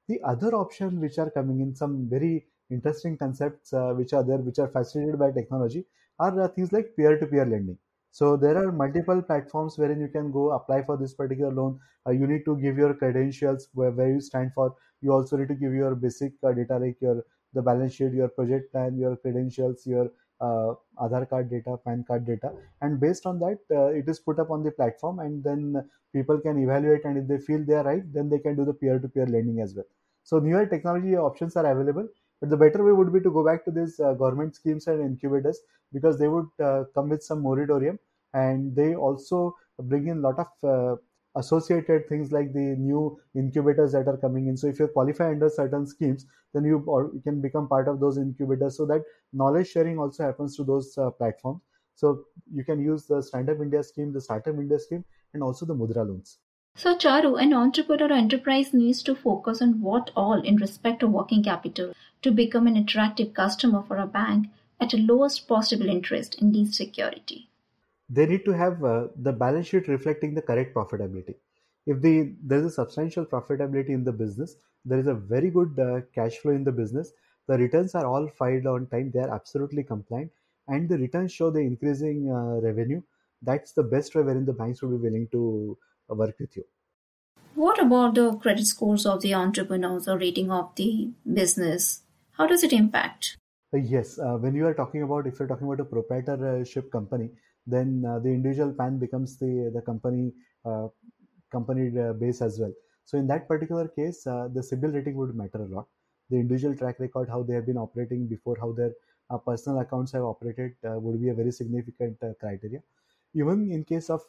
The 0.08 0.22
other 0.24 0.56
option 0.56 1.02
which 1.02 1.20
are 1.20 1.30
coming 1.30 1.60
in 1.60 1.76
some 1.76 2.08
very 2.10 2.48
interesting 2.70 3.18
concepts 3.18 3.74
uh, 3.74 3.94
which 3.94 4.14
are 4.14 4.24
there, 4.24 4.38
which 4.38 4.60
are 4.60 4.68
facilitated 4.68 5.20
by 5.20 5.32
technology, 5.32 5.86
are 6.20 6.42
uh, 6.42 6.48
things 6.48 6.72
like 6.72 6.96
peer-to-peer 6.96 7.46
lending. 7.46 7.78
So 8.12 8.36
there 8.36 8.58
are 8.58 8.72
multiple 8.72 9.22
platforms 9.22 9.78
wherein 9.78 10.00
you 10.00 10.08
can 10.08 10.32
go 10.32 10.52
apply 10.52 10.84
for 10.84 10.98
this 10.98 11.14
particular 11.14 11.52
loan. 11.52 11.80
Uh, 12.08 12.12
you 12.12 12.26
need 12.26 12.46
to 12.46 12.58
give 12.58 12.78
your 12.78 12.94
credentials 12.94 13.68
where, 13.74 13.92
where 13.92 14.10
you 14.10 14.22
stand 14.22 14.54
for. 14.54 14.76
You 15.02 15.12
also 15.12 15.38
need 15.38 15.50
to 15.50 15.56
give 15.56 15.74
your 15.74 15.94
basic 15.94 16.34
uh, 16.44 16.54
data 16.54 16.78
like 16.78 16.98
your 17.02 17.24
the 17.54 17.62
balance 17.62 17.94
sheet, 17.94 18.14
your 18.14 18.28
project 18.28 18.72
plan, 18.72 18.98
your 18.98 19.16
credentials, 19.16 19.86
your 19.86 20.12
uh, 20.42 20.74
Aadhaar 21.00 21.30
card 21.30 21.50
data, 21.50 21.78
PAN 21.86 22.04
card 22.08 22.26
data, 22.26 22.52
and 22.82 23.00
based 23.00 23.26
on 23.26 23.40
that, 23.40 23.58
uh, 23.72 23.88
it 23.88 24.08
is 24.08 24.20
put 24.20 24.40
up 24.40 24.52
on 24.52 24.64
the 24.64 24.72
platform, 24.72 25.20
and 25.20 25.44
then 25.44 25.84
people 26.14 26.40
can 26.40 26.62
evaluate, 26.62 27.06
and 27.06 27.18
if 27.18 27.28
they 27.28 27.38
feel 27.38 27.64
they 27.64 27.74
are 27.74 27.84
right, 27.84 28.14
then 28.14 28.30
they 28.30 28.40
can 28.40 28.56
do 28.56 28.66
the 28.66 28.74
peer-to-peer 28.74 29.26
lending 29.28 29.62
as 29.62 29.74
well. 29.76 29.86
So 30.24 30.40
newer 30.40 30.66
technology 30.66 31.16
options 31.16 31.56
are 31.56 31.66
available 31.66 32.08
but 32.40 32.50
the 32.50 32.58
better 32.58 32.84
way 32.84 32.92
would 32.92 33.12
be 33.12 33.20
to 33.20 33.32
go 33.32 33.44
back 33.44 33.66
to 33.66 33.72
these 33.72 34.00
uh, 34.00 34.14
government 34.14 34.56
schemes 34.56 34.88
and 34.88 35.02
incubators 35.02 35.60
because 35.94 36.20
they 36.20 36.28
would 36.28 36.48
uh, 36.64 36.84
come 36.94 37.10
with 37.10 37.24
some 37.24 37.42
moratorium 37.42 37.98
and 38.34 38.76
they 38.76 38.96
also 38.96 39.56
bring 39.80 40.08
in 40.08 40.18
a 40.18 40.22
lot 40.22 40.40
of 40.40 40.48
uh, 40.64 40.96
associated 41.38 42.08
things 42.10 42.32
like 42.32 42.52
the 42.54 42.76
new 42.78 43.20
incubators 43.36 43.92
that 43.92 44.08
are 44.08 44.18
coming 44.18 44.48
in. 44.48 44.58
So 44.58 44.68
if 44.68 44.80
you 44.80 44.88
qualify 44.88 45.30
under 45.30 45.50
certain 45.50 45.86
schemes, 45.88 46.26
then 46.54 46.64
you, 46.64 46.84
or 46.88 47.12
you 47.14 47.22
can 47.22 47.42
become 47.42 47.68
part 47.68 47.88
of 47.88 48.00
those 48.00 48.18
incubators 48.18 48.78
so 48.78 48.86
that 48.88 49.04
knowledge 49.34 49.70
sharing 49.70 50.00
also 50.00 50.24
happens 50.24 50.56
to 50.58 50.64
those 50.64 50.98
uh, 50.98 51.12
platforms. 51.12 51.62
So 51.96 52.26
you 52.54 52.64
can 52.64 52.80
use 52.80 53.06
the 53.06 53.22
Stand 53.24 53.50
Up 53.50 53.58
India 53.60 53.84
scheme, 53.84 54.14
the 54.14 54.22
Startup 54.22 54.54
India 54.54 54.80
scheme, 54.80 55.04
and 55.34 55.42
also 55.42 55.66
the 55.66 55.76
Mudra 55.76 56.08
loans. 56.08 56.38
So, 56.76 56.96
Charu, 56.96 57.42
an 57.42 57.54
entrepreneur 57.54 58.08
or 58.08 58.14
enterprise 58.14 58.72
needs 58.72 59.02
to 59.04 59.16
focus 59.16 59.64
on 59.64 59.82
what 59.82 60.12
all 60.16 60.40
in 60.40 60.58
respect 60.58 61.02
of 61.02 61.10
working 61.10 61.44
capital 61.44 61.94
to 62.22 62.32
become 62.32 62.68
an 62.68 62.78
attractive 62.78 63.34
customer 63.34 63.84
for 63.84 63.98
a 63.98 64.08
bank 64.08 64.48
at 64.80 64.94
a 64.94 64.98
lowest 64.98 65.48
possible 65.48 65.90
interest 65.90 66.42
in 66.42 66.52
least 66.52 66.74
security. 66.74 67.50
They 68.10 68.26
need 68.26 68.46
to 68.46 68.52
have 68.52 68.84
uh, 68.84 69.08
the 69.16 69.34
balance 69.34 69.68
sheet 69.68 69.88
reflecting 69.88 70.34
the 70.34 70.42
correct 70.42 70.74
profitability. 70.74 71.36
If 71.86 72.02
the 72.02 72.34
there 72.44 72.60
is 72.60 72.66
a 72.66 72.72
substantial 72.72 73.26
profitability 73.26 73.90
in 73.90 74.04
the 74.04 74.12
business, 74.12 74.56
there 74.86 75.00
is 75.00 75.08
a 75.08 75.14
very 75.14 75.50
good 75.50 75.80
uh, 75.80 76.02
cash 76.14 76.38
flow 76.38 76.52
in 76.52 76.64
the 76.64 76.72
business. 76.72 77.12
The 77.48 77.58
returns 77.58 77.96
are 77.96 78.06
all 78.06 78.28
filed 78.28 78.68
on 78.68 78.88
time; 78.88 79.12
they 79.12 79.20
are 79.20 79.34
absolutely 79.34 79.84
compliant, 79.84 80.32
and 80.68 80.90
the 80.90 80.98
returns 80.98 81.34
show 81.34 81.50
the 81.50 81.60
increasing 81.60 82.32
uh, 82.32 82.62
revenue. 82.68 83.02
That's 83.42 83.72
the 83.74 83.84
best 83.84 84.16
way 84.16 84.24
wherein 84.24 84.46
the 84.46 84.54
banks 84.54 84.82
will 84.82 84.98
be 84.98 85.04
willing 85.10 85.28
to 85.30 85.78
work 86.10 86.36
with 86.40 86.58
you. 86.58 86.66
What 87.56 87.80
about 87.82 88.16
the 88.16 88.36
credit 88.36 88.68
scores 88.68 89.06
of 89.06 89.22
the 89.22 89.34
entrepreneurs 89.34 90.08
or 90.08 90.18
rating 90.18 90.52
of 90.52 90.76
the 90.76 91.12
business? 91.32 92.04
How 92.38 92.46
does 92.46 92.64
it 92.64 92.72
impact? 92.72 93.38
Uh, 93.74 93.78
yes, 93.78 94.20
uh, 94.20 94.38
when 94.38 94.54
you 94.54 94.66
are 94.68 94.74
talking 94.76 95.02
about 95.02 95.26
if 95.26 95.40
you're 95.40 95.48
talking 95.48 95.66
about 95.66 95.80
a 95.80 95.86
proprietorship 95.86 96.92
company, 96.92 97.32
then 97.66 98.06
uh, 98.08 98.20
the 98.20 98.30
individual 98.30 98.74
PAN 98.74 99.00
becomes 99.00 99.38
the 99.40 99.72
the 99.74 99.82
company 99.82 100.34
uh, 100.64 100.88
company 101.52 101.86
uh, 102.00 102.14
base 102.14 102.42
as 102.42 102.60
well. 102.60 102.74
So 103.06 103.18
in 103.18 103.26
that 103.28 103.48
particular 103.48 103.88
case, 103.88 104.28
uh, 104.28 104.50
the 104.54 104.62
CIBIL 104.62 104.94
rating 104.94 105.16
would 105.16 105.36
matter 105.36 105.64
a 105.64 105.66
lot. 105.66 105.88
The 106.30 106.38
individual 106.38 106.76
track 106.76 107.00
record, 107.00 107.28
how 107.28 107.42
they 107.42 107.56
have 107.56 107.66
been 107.66 107.78
operating 107.78 108.28
before, 108.28 108.58
how 108.60 108.72
their 108.72 108.94
personal 109.46 109.80
accounts 109.80 110.12
have 110.12 110.24
operated, 110.24 110.76
would 110.84 111.20
be 111.22 111.30
a 111.30 111.34
very 111.34 111.52
significant 111.52 112.20
criteria. 112.40 112.84
Even 113.34 113.72
in 113.72 113.86
case 113.86 114.10
of 114.10 114.22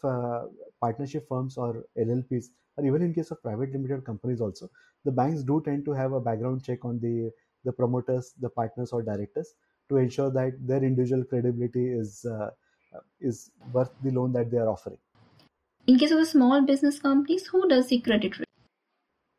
partnership 0.80 1.26
firms 1.28 1.56
or 1.56 1.84
LLPs, 1.96 2.50
or 2.76 2.86
even 2.86 3.02
in 3.02 3.12
case 3.12 3.32
of 3.32 3.42
private 3.42 3.72
limited 3.72 4.04
companies, 4.04 4.40
also 4.40 4.70
the 5.04 5.10
banks 5.10 5.42
do 5.42 5.60
tend 5.64 5.84
to 5.84 5.92
have 5.92 6.12
a 6.12 6.20
background 6.20 6.64
check 6.64 6.84
on 6.84 7.00
the 7.00 7.32
the 7.64 7.72
promoters, 7.72 8.34
the 8.38 8.50
partners, 8.50 8.92
or 8.92 9.02
directors 9.02 9.54
to 9.88 9.96
ensure 9.96 10.30
that 10.30 10.54
their 10.66 10.82
individual 10.82 11.24
credibility 11.24 11.88
is 11.92 12.24
is 13.20 13.50
worth 13.72 13.90
the 14.02 14.10
loan 14.10 14.32
that 14.32 14.50
they 14.50 14.58
are 14.58 14.68
offering. 14.68 14.98
In 15.88 15.98
case 15.98 16.12
of 16.12 16.18
the 16.18 16.26
small 16.26 16.62
business 16.62 17.00
companies, 17.00 17.48
who 17.48 17.66
does 17.68 17.88
the 17.88 18.00
credit 18.00 18.38
risk? 18.38 18.48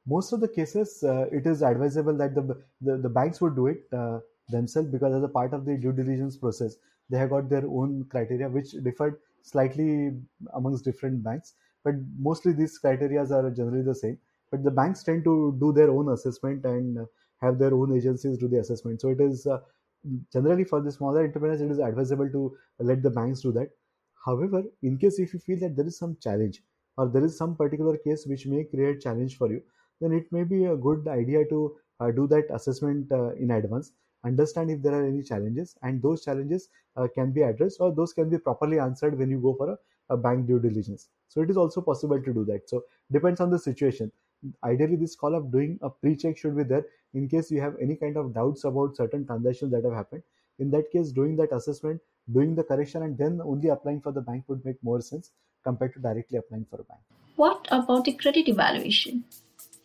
Most 0.06 0.34
of 0.34 0.40
the 0.40 0.48
cases, 0.48 1.04
uh, 1.04 1.28
it 1.32 1.46
is 1.46 1.62
advisable 1.62 2.18
that 2.18 2.34
the, 2.34 2.64
the, 2.82 2.98
the 2.98 3.10
banks 3.10 3.40
would 3.42 3.56
do 3.56 3.68
it 3.68 3.88
uh, 3.94 4.20
themselves 4.50 4.90
because 4.90 5.14
as 5.14 5.24
a 5.24 5.30
part 5.30 5.54
of 5.54 5.66
the 5.66 5.78
due 5.78 5.92
diligence 5.94 6.38
process, 6.38 6.78
they 7.10 7.18
have 7.18 7.30
got 7.30 7.50
their 7.50 7.66
own 7.68 8.06
criteria 8.06 8.50
which 8.50 8.72
differed 8.84 9.20
slightly 9.44 10.20
amongst 10.54 10.84
different 10.84 11.24
banks. 11.24 11.54
But 11.84 11.96
mostly 12.18 12.54
these 12.54 12.78
criteria 12.78 13.22
are 13.22 13.52
generally 13.52 13.84
the 13.84 13.96
same. 13.96 14.20
But 14.52 14.64
the 14.64 14.72
banks 14.72 15.04
tend 15.04 15.24
to 15.26 15.56
do 15.60 15.72
their 15.72 15.92
own 15.92 16.10
assessment 16.10 16.66
and 16.66 17.08
have 17.42 17.60
their 17.60 17.74
own 17.74 17.96
agencies 17.96 18.38
do 18.38 18.48
the 18.48 18.60
assessment. 18.60 19.02
So 19.02 19.10
it 19.10 19.22
is 19.22 19.48
uh, 19.48 19.60
generally 20.32 20.64
for 20.64 20.82
the 20.82 20.92
smaller 20.92 21.24
entrepreneurs, 21.24 21.62
it 21.62 21.72
is 21.72 21.80
advisable 21.80 22.30
to 22.30 22.56
let 22.80 23.02
the 23.04 23.10
banks 23.10 23.42
do 23.42 23.52
that. 23.54 23.70
However, 24.26 24.64
in 24.84 24.98
case 24.98 25.20
if 25.20 25.34
you 25.34 25.40
feel 25.40 25.60
that 25.60 25.76
there 25.76 25.88
is 25.88 25.98
some 25.98 26.18
challenge 26.22 26.62
or 26.98 27.08
there 27.08 27.24
is 27.24 27.38
some 27.38 27.56
particular 27.56 27.98
case 27.98 28.26
which 28.26 28.46
may 28.46 28.64
create 28.66 29.02
challenge 29.02 29.38
for 29.38 29.50
you, 29.52 29.62
then 30.02 30.12
it 30.14 30.32
may 30.32 30.44
be 30.44 30.66
a 30.66 30.76
good 30.76 31.08
idea 31.08 31.46
to 31.46 31.76
uh, 32.00 32.12
do 32.12 32.28
that 32.28 32.46
assessment 32.52 33.12
uh, 33.12 33.34
in 33.36 33.52
advance 33.52 33.94
understand 34.26 34.70
if 34.70 34.82
there 34.82 34.94
are 34.94 35.06
any 35.06 35.24
challenges 35.24 35.76
and 35.82 36.02
those 36.02 36.24
challenges 36.24 36.70
uh, 36.98 37.08
can 37.14 37.32
be 37.32 37.42
addressed 37.42 37.78
or 37.80 37.94
those 37.94 38.14
can 38.14 38.30
be 38.30 38.38
properly 38.38 38.80
answered 38.80 39.18
when 39.18 39.30
you 39.30 39.40
go 39.40 39.54
for 39.54 39.72
a, 39.72 39.78
a, 40.14 40.18
bank 40.18 40.48
due 40.48 40.60
diligence 40.60 41.10
so 41.28 41.42
it 41.42 41.50
is 41.50 41.58
also 41.58 41.82
possible 41.82 42.22
to 42.22 42.34
do 42.34 42.44
that 42.44 42.70
so 42.70 42.84
depends 43.12 43.40
on 43.40 43.50
the 43.50 43.60
situation 43.60 44.12
ideally 44.64 44.96
this 44.96 45.16
call 45.16 45.36
of 45.36 45.52
doing 45.52 45.78
a 45.82 45.90
pre-check 45.90 46.38
should 46.38 46.56
be 46.56 46.64
there 46.64 46.86
in 47.14 47.28
case 47.28 47.52
you 47.52 47.62
have 47.62 47.76
any 47.82 47.96
kind 47.96 48.18
of 48.18 48.34
doubts 48.34 48.64
about 48.64 48.96
certain 48.96 49.26
transactions 49.26 49.72
that 49.72 49.84
have 49.84 49.94
happened 49.94 50.24
in 50.60 50.70
that 50.70 50.92
case 50.92 51.12
doing 51.12 51.36
that 51.36 51.52
assessment 51.52 52.00
doing 52.32 52.56
the 52.56 52.64
correction 52.64 53.04
and 53.04 53.18
then 53.18 53.42
only 53.44 53.70
applying 53.70 54.00
for 54.00 54.12
the 54.12 54.22
bank 54.22 54.44
would 54.48 54.64
make 54.64 54.82
more 54.84 55.02
sense 55.02 55.32
compared 55.64 55.94
to 55.94 56.00
directly 56.00 56.38
applying 56.38 56.66
for 56.70 56.82
a 56.82 56.84
bank 56.84 57.02
what 57.36 57.68
about 57.72 58.06
the 58.06 58.14
credit 58.14 58.48
evaluation 58.48 59.24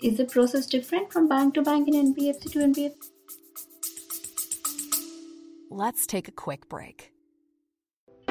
is 0.05 0.19
the 0.19 0.25
process 0.27 0.67
different 0.67 1.11
from 1.13 1.29
bank 1.29 1.55
to 1.55 1.63
bank 1.63 1.89
in 1.89 2.15
NBFC 2.15 2.53
to 2.53 2.59
NBFC? 2.59 3.11
Let's 5.71 6.07
take 6.07 6.29
a 6.29 6.33
quick 6.33 6.69
break. 6.69 7.14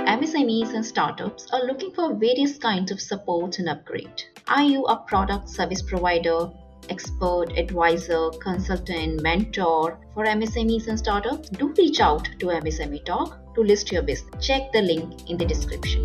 MSMEs 0.05 0.73
and 0.73 0.85
startups 0.85 1.47
are 1.53 1.65
looking 1.65 1.91
for 1.91 2.13
various 2.13 2.57
kinds 2.57 2.91
of 2.91 2.99
support 2.99 3.59
and 3.59 3.69
upgrade. 3.69 4.23
Are 4.47 4.63
you 4.63 4.83
a 4.85 4.97
product 4.97 5.49
service 5.49 5.81
provider, 5.81 6.49
expert, 6.89 7.57
advisor, 7.57 8.29
consultant, 8.41 9.21
mentor 9.21 9.99
for 10.13 10.25
MSMEs 10.25 10.87
and 10.87 10.99
startups? 10.99 11.49
Do 11.49 11.73
reach 11.77 12.01
out 12.01 12.25
to 12.39 12.47
MSME 12.47 13.05
Talk 13.05 13.55
to 13.55 13.61
list 13.61 13.91
your 13.91 14.01
business. 14.01 14.45
Check 14.45 14.71
the 14.73 14.81
link 14.81 15.29
in 15.29 15.37
the 15.37 15.45
description. 15.45 16.03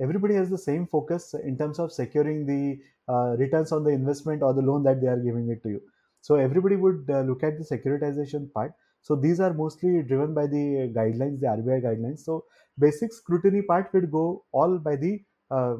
everybody 0.00 0.34
has 0.34 0.48
the 0.48 0.58
same 0.58 0.86
focus 0.86 1.34
in 1.44 1.58
terms 1.58 1.78
of 1.78 1.92
securing 1.92 2.46
the 2.46 2.78
uh, 3.12 3.36
returns 3.36 3.70
on 3.70 3.84
the 3.84 3.90
investment 3.90 4.42
or 4.42 4.54
the 4.54 4.62
loan 4.62 4.82
that 4.82 5.00
they 5.00 5.06
are 5.06 5.18
giving 5.18 5.50
it 5.50 5.62
to 5.62 5.68
you. 5.68 5.82
So 6.20 6.36
everybody 6.36 6.76
would 6.76 7.06
uh, 7.08 7.20
look 7.22 7.42
at 7.42 7.58
the 7.58 7.64
securitization 7.64 8.52
part. 8.52 8.72
So 9.02 9.16
these 9.16 9.40
are 9.40 9.54
mostly 9.54 10.02
driven 10.02 10.34
by 10.34 10.46
the 10.46 10.92
guidelines, 10.94 11.40
the 11.40 11.46
RBI 11.46 11.82
guidelines. 11.82 12.20
So 12.20 12.44
basic 12.78 13.12
scrutiny 13.12 13.62
part 13.62 13.92
would 13.94 14.10
go 14.10 14.44
all 14.52 14.78
by 14.78 14.96
the 14.96 15.22
uh, 15.50 15.76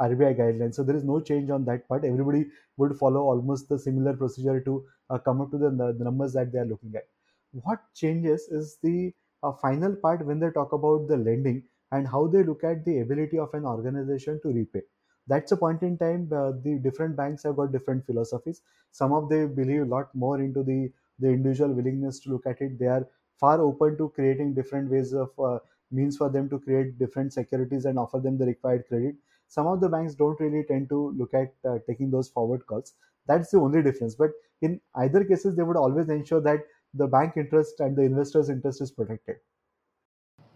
RBI 0.00 0.38
guidelines. 0.38 0.74
So 0.74 0.82
there 0.82 0.96
is 0.96 1.04
no 1.04 1.20
change 1.20 1.50
on 1.50 1.64
that 1.64 1.88
part. 1.88 2.04
Everybody 2.04 2.46
would 2.76 2.96
follow 2.96 3.22
almost 3.22 3.68
the 3.68 3.78
similar 3.78 4.14
procedure 4.14 4.60
to 4.60 4.84
uh, 5.10 5.18
come 5.18 5.40
up 5.40 5.50
to 5.50 5.58
the, 5.58 5.70
the, 5.70 6.04
numbers 6.04 6.32
that 6.34 6.52
they 6.52 6.58
are 6.58 6.66
looking 6.66 6.92
at. 6.94 7.04
What 7.52 7.80
changes 7.94 8.42
is 8.48 8.78
the 8.82 9.12
uh, 9.42 9.52
final 9.52 9.96
part 9.96 10.24
when 10.24 10.38
they 10.38 10.50
talk 10.50 10.72
about 10.72 11.08
the 11.08 11.16
lending 11.16 11.64
and 11.92 12.06
how 12.06 12.26
they 12.26 12.42
look 12.42 12.62
at 12.64 12.84
the 12.84 13.00
ability 13.00 13.38
of 13.38 13.54
an 13.54 13.64
organization 13.64 14.40
to 14.42 14.48
repay 14.48 14.82
that's 15.28 15.52
a 15.52 15.56
point 15.56 15.82
in 15.82 15.96
time 15.98 16.28
uh, 16.32 16.52
the 16.52 16.78
different 16.78 17.16
banks 17.16 17.42
have 17.44 17.56
got 17.56 17.72
different 17.72 18.04
philosophies. 18.06 18.62
Some 18.90 19.12
of 19.12 19.28
they 19.28 19.46
believe 19.46 19.82
a 19.82 19.84
lot 19.84 20.14
more 20.14 20.40
into 20.40 20.62
the 20.62 20.92
the 21.18 21.28
individual 21.28 21.72
willingness 21.72 22.20
to 22.20 22.30
look 22.30 22.46
at 22.46 22.60
it. 22.60 22.78
They 22.78 22.86
are 22.86 23.06
far 23.36 23.60
open 23.60 23.96
to 23.98 24.08
creating 24.10 24.54
different 24.54 24.90
ways 24.90 25.12
of 25.12 25.38
uh, 25.38 25.58
means 25.90 26.16
for 26.16 26.28
them 26.28 26.48
to 26.50 26.58
create 26.60 26.98
different 26.98 27.32
securities 27.32 27.84
and 27.84 27.98
offer 27.98 28.20
them 28.20 28.38
the 28.38 28.46
required 28.46 28.86
credit. 28.88 29.16
Some 29.46 29.66
of 29.66 29.80
the 29.80 29.88
banks 29.88 30.14
don't 30.14 30.38
really 30.40 30.64
tend 30.64 30.88
to 30.90 31.10
look 31.12 31.34
at 31.34 31.54
uh, 31.64 31.78
taking 31.86 32.10
those 32.10 32.28
forward 32.28 32.66
calls. 32.66 32.94
That's 33.26 33.50
the 33.50 33.58
only 33.58 33.82
difference. 33.82 34.14
But 34.14 34.32
in 34.60 34.80
either 34.94 35.24
cases 35.24 35.56
they 35.56 35.62
would 35.62 35.76
always 35.76 36.08
ensure 36.08 36.40
that 36.42 36.66
the 36.94 37.06
bank 37.06 37.36
interest 37.36 37.80
and 37.80 37.96
the 37.96 38.02
investor's 38.02 38.48
interest 38.50 38.80
is 38.80 38.90
protected. 38.90 39.36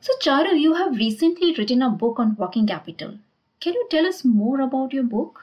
So, 0.01 0.13
Charu, 0.21 0.61
you 0.61 0.75
have 0.75 0.97
recently 0.97 1.55
written 1.55 1.81
a 1.81 1.89
book 1.89 2.19
on 2.19 2.37
working 2.37 2.67
capital. 2.67 3.17
Can 3.63 3.75
you 3.75 3.87
tell 3.91 4.07
us 4.07 4.25
more 4.25 4.63
about 4.63 4.93
your 4.93 5.05
book? 5.05 5.39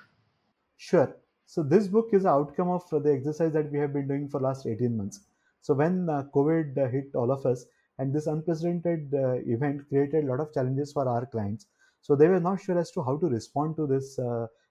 Sure. 0.75 1.15
So, 1.45 1.63
this 1.63 1.88
book 1.88 2.10
is 2.12 2.23
the 2.23 2.29
outcome 2.29 2.67
of 2.67 2.84
the 2.89 3.13
exercise 3.13 3.53
that 3.53 3.71
we 3.71 3.79
have 3.79 3.93
been 3.93 4.10
doing 4.10 4.27
for 4.27 4.41
last 4.41 4.67
18 4.67 4.97
months. 4.97 5.21
So, 5.62 5.73
when 5.73 6.10
uh, 6.10 6.23
COVID 6.36 6.77
uh, 6.77 6.89
hit 6.89 7.15
all 7.15 7.32
of 7.32 7.45
us, 7.45 7.65
and 7.97 8.13
this 8.13 8.27
unprecedented 8.27 9.13
uh, 9.13 9.36
event 9.55 9.88
created 9.88 10.25
a 10.25 10.27
lot 10.27 10.41
of 10.41 10.53
challenges 10.53 10.91
for 10.91 11.08
our 11.08 11.27
clients. 11.27 11.67
So, 12.01 12.13
they 12.13 12.27
were 12.27 12.41
not 12.41 12.60
sure 12.60 12.77
as 12.77 12.91
to 12.91 13.03
how 13.03 13.15
to 13.19 13.27
respond 13.27 13.77
to 13.77 13.88
this 13.88 14.19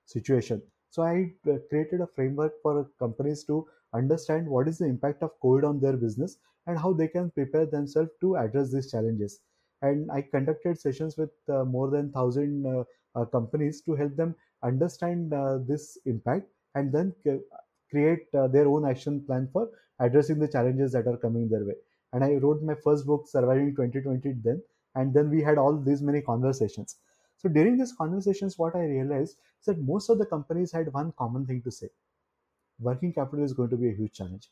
situation. 0.04 0.60
So, 0.90 1.02
I 1.02 1.32
created 1.70 2.02
a 2.02 2.06
framework 2.06 2.60
for 2.62 2.90
companies 2.98 3.44
to 3.44 3.66
understand 3.94 4.46
what 4.46 4.68
is 4.68 4.76
the 4.76 4.84
impact 4.84 5.22
of 5.22 5.40
COVID 5.42 5.66
on 5.66 5.80
their 5.80 5.96
business 5.96 6.36
and 6.66 6.78
how 6.78 6.92
they 6.92 7.08
can 7.08 7.30
prepare 7.30 7.64
themselves 7.64 8.10
to 8.20 8.36
address 8.36 8.70
these 8.70 8.90
challenges 8.90 9.40
and 9.82 10.10
I 10.10 10.22
conducted 10.22 10.78
sessions 10.78 11.16
with 11.16 11.30
uh, 11.48 11.64
more 11.64 11.90
than 11.90 12.10
thousand 12.10 12.66
uh, 12.66 12.80
uh, 12.80 12.84
Uh, 13.18 13.24
companies 13.24 13.80
to 13.82 13.94
help 13.94 14.14
them 14.16 14.34
understand 14.62 15.32
uh, 15.34 15.58
this 15.66 15.98
impact 16.06 16.46
and 16.74 16.92
then 16.92 17.14
create 17.90 18.26
uh, 18.34 18.46
their 18.48 18.68
own 18.68 18.86
action 18.86 19.20
plan 19.26 19.48
for 19.52 19.68
addressing 20.00 20.38
the 20.38 20.48
challenges 20.48 20.92
that 20.92 21.06
are 21.06 21.16
coming 21.16 21.48
their 21.48 21.64
way. 21.64 21.74
And 22.12 22.24
I 22.24 22.34
wrote 22.34 22.62
my 22.62 22.74
first 22.84 23.06
book, 23.06 23.26
Surviving 23.28 23.74
2020, 23.74 24.34
then, 24.44 24.62
and 24.94 25.12
then 25.14 25.30
we 25.30 25.42
had 25.42 25.58
all 25.58 25.76
these 25.76 26.02
many 26.02 26.22
conversations. 26.22 26.96
So 27.36 27.48
during 27.48 27.78
these 27.78 27.92
conversations, 27.92 28.58
what 28.58 28.76
I 28.76 28.84
realized 28.84 29.36
is 29.60 29.66
that 29.66 29.78
most 29.80 30.08
of 30.10 30.18
the 30.18 30.26
companies 30.26 30.72
had 30.72 30.92
one 30.92 31.12
common 31.18 31.46
thing 31.46 31.62
to 31.62 31.70
say 31.70 31.88
working 32.80 33.12
capital 33.12 33.44
is 33.44 33.52
going 33.52 33.70
to 33.70 33.76
be 33.76 33.88
a 33.90 33.94
huge 33.94 34.12
challenge 34.12 34.48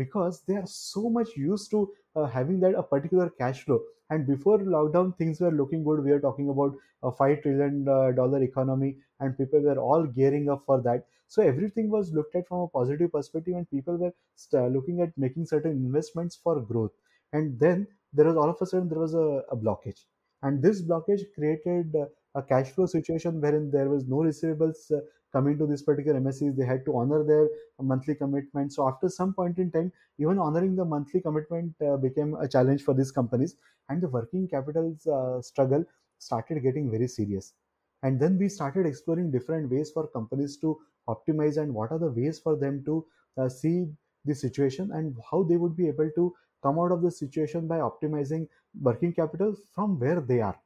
because 0.00 0.42
they 0.48 0.56
are 0.56 0.66
so 0.66 1.08
much 1.10 1.30
used 1.36 1.70
to 1.70 1.80
uh, 2.16 2.24
having 2.26 2.60
that 2.60 2.74
a 2.74 2.82
particular 2.82 3.30
cash 3.30 3.64
flow. 3.64 3.80
And 4.10 4.26
before 4.26 4.58
lockdown 4.58 5.16
things 5.16 5.40
were 5.40 5.50
looking 5.52 5.84
good. 5.84 6.02
We 6.04 6.10
are 6.12 6.20
talking 6.20 6.48
about 6.50 6.74
a 7.02 7.12
5 7.12 7.42
trillion 7.42 7.84
dollar 7.84 8.42
economy 8.42 8.98
and 9.20 9.36
people 9.38 9.60
were 9.60 9.78
all 9.78 10.06
gearing 10.06 10.48
up 10.50 10.64
for 10.66 10.80
that. 10.82 11.06
So 11.28 11.42
everything 11.42 11.90
was 11.90 12.12
looked 12.12 12.34
at 12.34 12.48
from 12.48 12.60
a 12.60 12.68
positive 12.68 13.12
perspective 13.12 13.54
and 13.54 13.70
people 13.70 13.96
were 13.96 14.12
st- 14.34 14.62
uh, 14.62 14.66
looking 14.66 15.00
at 15.00 15.16
making 15.16 15.46
certain 15.46 15.72
investments 15.72 16.36
for 16.36 16.60
growth. 16.60 16.92
And 17.32 17.58
then 17.58 17.86
there 18.12 18.26
was 18.26 18.36
all 18.36 18.50
of 18.50 18.56
a 18.60 18.66
sudden 18.66 18.88
there 18.88 18.98
was 18.98 19.14
a, 19.14 19.42
a 19.50 19.56
blockage. 19.56 20.06
And 20.42 20.62
this 20.62 20.82
blockage 20.82 21.22
created 21.34 21.94
uh, 21.94 22.06
a 22.34 22.42
cash 22.42 22.70
flow 22.70 22.86
situation 22.86 23.40
wherein 23.40 23.70
there 23.70 23.88
was 23.88 24.06
no 24.06 24.16
receivables 24.18 24.90
uh, 24.92 25.00
coming 25.32 25.58
to 25.58 25.66
this 25.66 25.82
particular 25.82 26.18
MSCs, 26.20 26.56
they 26.56 26.64
had 26.64 26.84
to 26.86 26.96
honor 26.96 27.22
their 27.24 27.48
monthly 27.80 28.14
commitment. 28.14 28.72
So 28.72 28.88
after 28.88 29.08
some 29.08 29.34
point 29.34 29.58
in 29.58 29.70
time, 29.70 29.92
even 30.18 30.38
honoring 30.38 30.76
the 30.76 30.84
monthly 30.84 31.20
commitment 31.20 31.74
uh, 31.82 31.96
became 31.96 32.34
a 32.34 32.48
challenge 32.48 32.82
for 32.82 32.94
these 32.94 33.10
companies, 33.12 33.56
and 33.88 34.00
the 34.00 34.08
working 34.08 34.48
capital's 34.48 35.06
uh, 35.06 35.40
struggle 35.42 35.84
started 36.18 36.62
getting 36.62 36.90
very 36.90 37.08
serious. 37.08 37.54
And 38.02 38.18
then 38.18 38.38
we 38.38 38.48
started 38.48 38.86
exploring 38.86 39.30
different 39.30 39.70
ways 39.70 39.90
for 39.90 40.06
companies 40.08 40.56
to 40.58 40.78
optimize 41.08 41.56
and 41.56 41.74
what 41.74 41.90
are 41.92 41.98
the 41.98 42.10
ways 42.10 42.38
for 42.38 42.56
them 42.56 42.82
to 42.84 43.06
uh, 43.36 43.48
see 43.48 43.88
the 44.24 44.34
situation 44.34 44.90
and 44.92 45.16
how 45.30 45.42
they 45.42 45.56
would 45.56 45.76
be 45.76 45.88
able 45.88 46.10
to 46.14 46.34
come 46.62 46.78
out 46.78 46.92
of 46.92 47.02
the 47.02 47.10
situation 47.10 47.66
by 47.66 47.78
optimizing 47.78 48.46
working 48.80 49.12
capital 49.12 49.54
from 49.74 49.98
where 49.98 50.20
they 50.20 50.40
are 50.40 50.58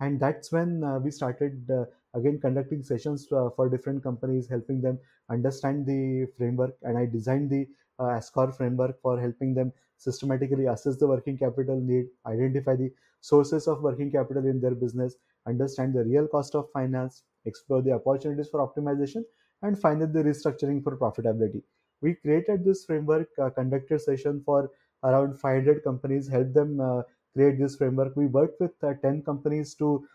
and 0.00 0.18
that's 0.18 0.50
when 0.50 0.82
uh, 0.82 0.98
we 0.98 1.10
started 1.10 1.70
uh, 1.70 1.84
again 2.14 2.38
conducting 2.40 2.82
sessions 2.82 3.26
uh, 3.32 3.48
for 3.56 3.68
different 3.68 4.02
companies 4.02 4.48
helping 4.48 4.80
them 4.80 4.98
understand 5.30 5.86
the 5.86 6.26
framework 6.36 6.74
and 6.82 6.98
i 6.98 7.06
designed 7.06 7.50
the 7.50 7.66
uh, 7.98 8.10
ascor 8.18 8.54
framework 8.56 9.00
for 9.00 9.20
helping 9.20 9.54
them 9.54 9.72
systematically 9.98 10.66
assess 10.66 10.96
the 10.96 11.06
working 11.06 11.36
capital 11.38 11.80
need 11.80 12.06
identify 12.26 12.74
the 12.74 12.90
sources 13.20 13.66
of 13.68 13.82
working 13.82 14.10
capital 14.10 14.46
in 14.46 14.60
their 14.60 14.74
business, 14.74 15.16
understand 15.46 15.94
the 15.94 16.04
real 16.04 16.26
cost 16.26 16.54
of 16.54 16.70
finance, 16.72 17.22
explore 17.44 17.82
the 17.82 17.92
opportunities 17.92 18.48
for 18.48 18.66
optimization, 18.66 19.22
and 19.62 19.78
finally 19.78 20.10
the 20.10 20.22
restructuring 20.22 20.82
for 20.82 20.96
profitability. 20.96 21.62
We 22.00 22.14
created 22.14 22.64
this 22.64 22.84
framework, 22.84 23.28
uh, 23.38 23.50
conducted 23.50 24.00
session 24.00 24.42
for 24.44 24.70
around 25.04 25.38
500 25.38 25.84
companies, 25.84 26.28
helped 26.28 26.54
them 26.54 26.80
uh, 26.80 27.02
create 27.34 27.58
this 27.58 27.76
framework. 27.76 28.16
We 28.16 28.26
worked 28.26 28.60
with 28.60 28.72
uh, 28.82 28.94
10 29.02 29.22
companies 29.22 29.74
to 29.74 30.06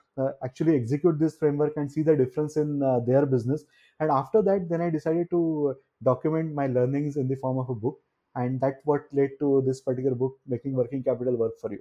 actually 0.44 0.76
execute 0.76 1.20
this 1.20 1.38
framework 1.38 1.74
and 1.78 1.92
see 1.92 2.02
the 2.02 2.16
difference 2.16 2.58
in 2.58 2.82
uh, 2.82 3.00
their 3.00 3.26
business. 3.26 3.64
And 4.00 4.12
after 4.12 4.42
that, 4.44 4.70
then 4.70 4.82
I 4.82 4.90
decided 4.90 5.30
to 5.32 5.76
document 6.04 6.54
my 6.54 6.68
learnings 6.68 7.18
in 7.18 7.28
the 7.28 7.36
form 7.36 7.58
of 7.58 7.70
a 7.70 7.76
book. 7.76 8.00
And 8.36 8.60
that's 8.60 8.82
what 8.84 9.06
led 9.14 9.32
to 9.40 9.64
this 9.66 9.82
particular 9.82 10.16
book, 10.16 10.38
Making 10.46 10.74
Working 10.74 11.04
Capital 11.04 11.36
Work 11.36 11.54
for 11.60 11.72
You. 11.72 11.80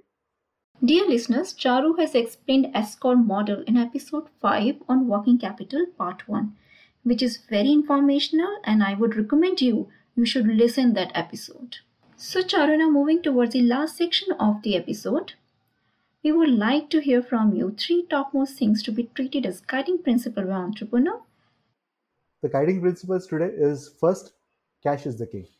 Dear 0.84 1.06
listeners, 1.06 1.54
Charu 1.54 1.98
has 1.98 2.14
explained 2.14 2.74
ASCOR 2.74 3.16
model 3.24 3.62
in 3.62 3.76
episode 3.76 4.28
5 4.40 4.82
on 4.88 5.08
working 5.08 5.38
capital 5.38 5.86
part 5.98 6.28
1, 6.28 6.56
which 7.04 7.22
is 7.22 7.38
very 7.48 7.72
informational 7.72 8.58
and 8.64 8.82
I 8.82 8.94
would 8.94 9.16
recommend 9.16 9.60
you 9.60 9.88
you 10.16 10.24
should 10.24 10.46
listen 10.46 10.94
that 10.94 11.10
episode. 11.14 11.78
So 12.16 12.42
Charu 12.42 12.78
now 12.78 12.90
moving 12.90 13.22
towards 13.22 13.52
the 13.52 13.62
last 13.62 13.96
section 13.96 14.32
of 14.38 14.62
the 14.62 14.76
episode. 14.76 15.34
We 16.24 16.32
would 16.32 16.48
like 16.48 16.88
to 16.88 17.02
hear 17.02 17.22
from 17.22 17.54
you 17.54 17.76
three 17.78 18.06
topmost 18.08 18.58
things 18.58 18.82
to 18.84 18.92
be 18.92 19.10
treated 19.14 19.44
as 19.44 19.60
guiding 19.60 20.02
principle 20.02 20.44
by 20.44 20.52
entrepreneur. 20.52 21.20
The 22.40 22.48
guiding 22.48 22.80
principles 22.80 23.26
today 23.26 23.50
is 23.54 23.90
first, 24.00 24.32
cash 24.82 25.04
is 25.04 25.18
the 25.18 25.26
key. 25.26 25.50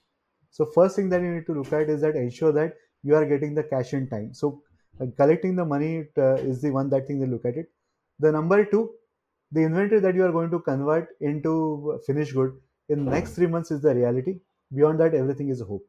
So 0.50 0.64
first 0.64 0.96
thing 0.96 1.11
that 1.11 1.20
you 1.20 1.35
need 1.35 1.44
to 1.46 1.53
look 1.53 1.70
at 1.74 1.90
is 1.90 2.00
that 2.00 2.16
ensure 2.16 2.50
that 2.53 2.77
you 3.03 3.14
are 3.14 3.27
getting 3.27 3.55
the 3.55 3.62
cash 3.62 3.92
in 3.92 4.09
time. 4.09 4.33
So 4.33 4.62
uh, 4.98 5.05
collecting 5.18 5.55
the 5.55 5.66
money 5.66 6.07
uh, 6.16 6.37
is 6.37 6.62
the 6.62 6.70
one 6.70 6.88
that 6.88 7.07
thing 7.07 7.20
they 7.20 7.27
look 7.27 7.44
at 7.44 7.59
it. 7.59 7.66
The 8.18 8.33
number 8.33 8.64
two, 8.64 8.94
the 9.53 9.64
inventory 9.64 10.00
that 10.00 10.14
you 10.14 10.24
are 10.24 10.33
going 10.33 10.50
to 10.50 10.61
convert 10.61 11.09
into 11.20 12.00
finished 12.07 12.33
good 12.33 12.53
in 12.88 13.05
next 13.05 13.33
three 13.35 13.48
months 13.48 13.70
is 13.70 13.83
the 13.83 13.94
reality. 13.94 14.40
Beyond 14.74 14.98
that, 15.00 15.12
everything 15.14 15.50
is 15.50 15.61
hope. 15.61 15.87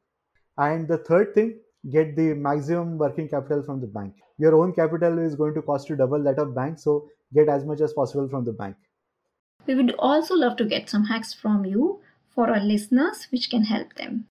And 0.58 0.86
the 0.86 0.98
third 0.98 1.34
thing, 1.34 1.62
get 1.92 2.16
the 2.16 2.34
maximum 2.34 2.98
working 2.98 3.30
capital 3.30 3.64
from 3.64 3.82
the 3.82 3.88
bank. 3.88 4.16
Your 4.38 4.56
own 4.56 4.74
capital 4.74 5.20
is 5.20 5.36
going 5.36 5.54
to 5.54 5.62
cost 5.62 5.90
you 5.90 5.96
double 5.96 6.22
that 6.24 6.40
of 6.40 6.56
bank, 6.56 6.80
so 6.80 7.08
get 7.34 7.48
as 7.48 7.66
much 7.66 7.82
as 7.82 7.94
possible 7.94 8.28
from 8.28 8.46
the 8.46 8.54
bank. 8.54 8.76
We 9.68 9.76
would 9.76 9.96
also 9.98 10.36
love 10.36 10.58
to 10.58 10.66
get 10.66 10.90
some 10.90 11.06
hacks 11.06 11.34
from 11.34 11.66
you 11.66 12.00
for 12.30 12.50
our 12.50 12.60
listeners 12.60 13.28
which 13.32 13.50
can 13.50 13.64
help 13.64 13.94
them. 13.96 14.28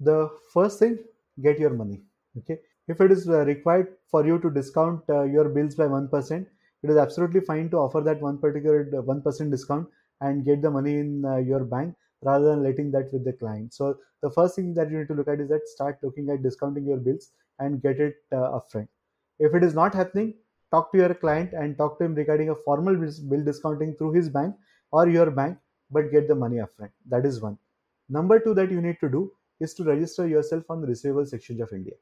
The 0.00 0.30
first 0.52 0.78
thing, 0.78 0.98
get 1.42 1.58
your 1.58 1.70
money. 1.70 2.02
Okay. 2.38 2.58
If 2.86 3.00
it 3.00 3.10
is 3.10 3.28
uh, 3.28 3.44
required 3.44 3.94
for 4.10 4.24
you 4.24 4.38
to 4.38 4.50
discount 4.50 5.02
uh, 5.08 5.22
your 5.22 5.48
bills 5.48 5.74
by 5.74 5.84
1%, 5.84 6.46
it 6.82 6.90
is 6.90 6.96
absolutely 6.96 7.40
fine 7.40 7.70
to 7.70 7.78
offer 7.78 8.00
that 8.02 8.20
one 8.20 8.38
particular 8.38 8.84
1% 8.84 9.26
uh, 9.26 9.50
discount 9.50 9.88
and 10.20 10.44
get 10.44 10.62
the 10.62 10.70
money 10.70 10.98
in 10.98 11.22
your 11.46 11.64
bank 11.64 11.94
rather 12.22 12.46
than 12.46 12.62
letting 12.62 12.90
that 12.92 13.12
with 13.12 13.24
the 13.24 13.32
client. 13.32 13.74
So 13.74 13.98
the 14.22 14.30
first 14.30 14.56
thing 14.56 14.74
that 14.74 14.90
you 14.90 14.98
need 14.98 15.08
to 15.08 15.14
look 15.14 15.28
at 15.28 15.40
is 15.40 15.48
that 15.48 15.68
start 15.68 15.98
looking 16.02 16.30
at 16.30 16.42
discounting 16.42 16.86
your 16.86 16.96
bills 16.96 17.30
and 17.58 17.82
get 17.82 18.00
it 18.00 18.16
uh, 18.32 18.58
upfront. 18.58 18.88
If 19.38 19.54
it 19.54 19.62
is 19.62 19.74
not 19.74 19.94
happening, 19.94 20.34
talk 20.70 20.90
to 20.92 20.98
your 20.98 21.14
client 21.14 21.52
and 21.52 21.76
talk 21.76 21.98
to 21.98 22.04
him 22.04 22.14
regarding 22.14 22.50
a 22.50 22.54
formal 22.54 22.96
bill 22.96 23.44
discounting 23.44 23.94
through 23.96 24.12
his 24.12 24.28
bank 24.28 24.54
or 24.90 25.08
your 25.08 25.30
bank, 25.30 25.58
but 25.90 26.10
get 26.10 26.28
the 26.28 26.34
money 26.34 26.56
upfront. 26.56 26.90
That 27.08 27.26
is 27.26 27.40
one. 27.40 27.58
Number 28.08 28.38
two 28.40 28.54
that 28.54 28.70
you 28.70 28.80
need 28.80 28.98
to 29.00 29.08
do 29.08 29.32
is 29.60 29.74
to 29.74 29.84
register 29.84 30.26
yourself 30.26 30.64
on 30.70 30.80
the 30.80 30.86
Receivables 30.86 31.32
Exchange 31.32 31.60
of 31.60 31.72
India. 31.72 31.94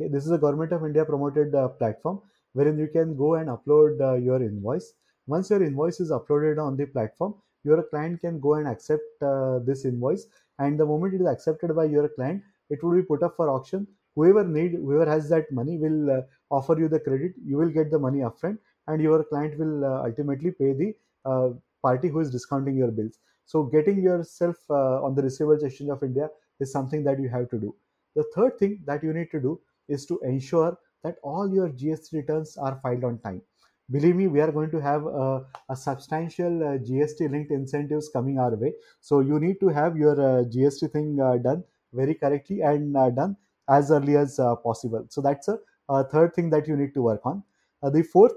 Okay, 0.00 0.10
this 0.10 0.24
is 0.24 0.30
a 0.30 0.38
Government 0.38 0.72
of 0.72 0.84
India 0.84 1.04
promoted 1.04 1.54
uh, 1.54 1.68
platform 1.68 2.20
wherein 2.52 2.78
you 2.78 2.88
can 2.88 3.16
go 3.16 3.34
and 3.34 3.48
upload 3.48 4.00
uh, 4.00 4.14
your 4.14 4.42
invoice. 4.42 4.92
Once 5.26 5.50
your 5.50 5.62
invoice 5.62 6.00
is 6.00 6.10
uploaded 6.10 6.58
on 6.64 6.76
the 6.76 6.86
platform, 6.86 7.34
your 7.64 7.82
client 7.84 8.20
can 8.20 8.40
go 8.40 8.54
and 8.54 8.68
accept 8.68 9.02
uh, 9.22 9.58
this 9.60 9.84
invoice. 9.84 10.26
And 10.58 10.78
the 10.78 10.86
moment 10.86 11.14
it 11.14 11.20
is 11.20 11.26
accepted 11.26 11.74
by 11.74 11.84
your 11.84 12.08
client 12.08 12.42
it 12.70 12.82
will 12.82 12.94
be 12.94 13.02
put 13.02 13.22
up 13.22 13.36
for 13.36 13.50
auction. 13.50 13.86
Whoever 14.14 14.44
need 14.44 14.72
whoever 14.72 15.10
has 15.10 15.28
that 15.30 15.50
money 15.52 15.78
will 15.78 16.10
uh, 16.10 16.20
offer 16.50 16.78
you 16.78 16.88
the 16.88 17.00
credit. 17.00 17.32
You 17.44 17.56
will 17.56 17.70
get 17.70 17.90
the 17.90 17.98
money 17.98 18.20
upfront 18.20 18.58
and 18.86 19.00
your 19.00 19.24
client 19.24 19.58
will 19.58 19.84
uh, 19.84 20.02
ultimately 20.04 20.50
pay 20.50 20.72
the 20.72 20.94
uh, 21.24 21.50
party 21.82 22.08
who 22.08 22.20
is 22.20 22.30
discounting 22.30 22.76
your 22.76 22.90
bills. 22.90 23.18
So 23.46 23.64
getting 23.64 24.02
yourself 24.02 24.56
uh, 24.70 25.02
on 25.02 25.14
the 25.14 25.22
receivables 25.22 25.64
exchange 25.64 25.90
of 25.90 26.02
india 26.02 26.28
is 26.60 26.72
something 26.72 27.02
that 27.04 27.20
you 27.20 27.28
have 27.28 27.48
to 27.50 27.58
do. 27.58 27.74
The 28.14 28.24
third 28.34 28.58
thing 28.58 28.82
that 28.86 29.02
you 29.02 29.12
need 29.12 29.30
to 29.32 29.40
do 29.40 29.60
is 29.88 30.06
to 30.06 30.18
ensure 30.20 30.76
that 31.02 31.16
all 31.22 31.52
your 31.52 31.68
gst 31.68 32.12
returns 32.12 32.56
are 32.56 32.78
filed 32.82 33.04
on 33.04 33.18
time 33.18 33.42
believe 33.90 34.16
me 34.16 34.26
we 34.28 34.40
are 34.40 34.52
going 34.52 34.70
to 34.70 34.80
have 34.80 35.04
a, 35.06 35.44
a 35.68 35.76
substantial 35.76 36.62
uh, 36.62 36.78
gst 36.78 37.28
linked 37.30 37.50
incentives 37.50 38.08
coming 38.08 38.38
our 38.38 38.54
way. 38.56 38.72
So 39.00 39.20
you 39.20 39.40
need 39.40 39.60
to 39.60 39.68
have 39.68 39.96
your 39.96 40.12
uh, 40.12 40.44
gst 40.44 40.92
thing 40.92 41.18
uh, 41.20 41.38
done 41.38 41.64
very 41.92 42.14
correctly 42.14 42.60
and 42.60 42.96
uh, 42.96 43.10
done 43.10 43.36
as 43.68 43.90
early 43.90 44.16
as 44.16 44.38
uh, 44.38 44.56
possible. 44.56 45.06
So 45.08 45.20
that's 45.20 45.48
a, 45.48 45.58
a, 45.88 46.04
third 46.04 46.34
thing 46.34 46.50
that 46.50 46.68
you 46.68 46.76
need 46.76 46.94
to 46.94 47.02
work 47.02 47.20
on. 47.24 47.42
The 47.82 48.02
fourth 48.02 48.32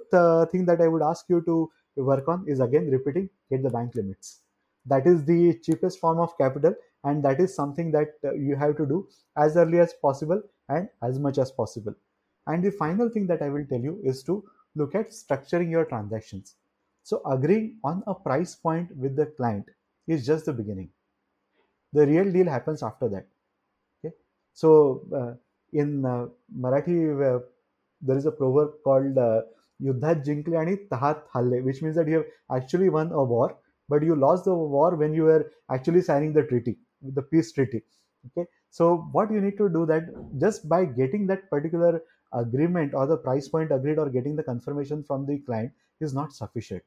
thing 0.51 0.65
that 0.65 0.79
i 0.79 0.87
would 0.87 1.01
ask 1.01 1.25
you 1.27 1.41
to 1.41 1.69
work 1.97 2.27
on 2.29 2.45
is 2.47 2.61
again 2.61 2.89
repeating 2.89 3.29
get 3.51 3.61
the 3.61 3.69
bank 3.69 3.93
limits. 3.95 4.39
That 4.85 5.05
is 5.05 5.25
the 5.25 5.59
cheapest 5.61 5.99
form 5.99 6.19
of 6.19 6.37
capital 6.37 6.73
and 7.03 7.23
that 7.25 7.41
is 7.41 7.53
something 7.53 7.91
that 7.91 8.13
you 8.37 8.55
have 8.55 8.77
to 8.77 8.85
do 8.85 9.07
as 9.37 9.57
early 9.57 9.79
as 9.79 9.93
possible 10.01 10.41
and 10.69 10.87
as 11.01 11.19
much 11.19 11.37
as 11.37 11.51
possible. 11.51 11.93
And 12.47 12.63
the 12.63 12.71
final 12.71 13.09
thing 13.09 13.27
that 13.27 13.41
i 13.41 13.49
will 13.49 13.65
tell 13.65 13.81
you 13.81 13.99
is 14.03 14.23
to 14.23 14.43
look 14.75 14.95
at 14.95 15.09
structuring 15.09 15.69
your 15.69 15.85
transactions. 15.85 16.55
So 17.03 17.21
agreeing 17.25 17.77
on 17.83 18.03
a 18.07 18.15
price 18.15 18.55
point 18.55 18.95
with 18.95 19.15
the 19.15 19.25
client 19.25 19.65
is 20.07 20.25
just 20.25 20.45
the 20.45 20.53
beginning. 20.53 20.89
The 21.91 22.07
real 22.07 22.31
deal 22.31 22.47
happens 22.47 22.81
after 22.81 23.09
that. 23.09 23.27
Okay. 23.99 24.15
So 24.53 25.03
uh, 25.15 25.33
in 25.73 26.05
uh, 26.05 26.27
Marathi, 26.57 27.35
uh, 27.35 27.39
there 28.01 28.17
is 28.17 28.25
a 28.25 28.31
proverb 28.31 28.71
called 28.83 29.17
uh, 29.17 29.41
jinkle 29.81 30.57
ani 30.57 30.77
tahat 30.91 31.23
halle, 31.33 31.61
which 31.61 31.81
means 31.81 31.95
that 31.95 32.07
you 32.07 32.15
have 32.15 32.25
actually 32.51 32.89
won 32.89 33.11
a 33.11 33.23
war, 33.23 33.57
but 33.89 34.01
you 34.01 34.15
lost 34.15 34.45
the 34.45 34.53
war 34.53 34.95
when 34.95 35.13
you 35.13 35.23
were 35.23 35.51
actually 35.69 36.01
signing 36.01 36.33
the 36.33 36.43
treaty, 36.43 36.77
the 37.01 37.21
peace 37.21 37.51
treaty. 37.51 37.83
Okay. 38.25 38.49
So 38.69 39.09
what 39.11 39.31
you 39.31 39.41
need 39.41 39.57
to 39.57 39.69
do 39.69 39.85
that 39.85 40.03
just 40.39 40.67
by 40.67 40.85
getting 40.85 41.27
that 41.27 41.49
particular 41.49 42.01
agreement 42.33 42.93
or 42.93 43.05
the 43.07 43.17
price 43.17 43.47
point 43.47 43.71
agreed 43.71 43.99
or 43.99 44.09
getting 44.09 44.35
the 44.35 44.43
confirmation 44.43 45.03
from 45.03 45.25
the 45.25 45.39
client 45.39 45.71
is 45.99 46.13
not 46.13 46.33
sufficient. 46.33 46.83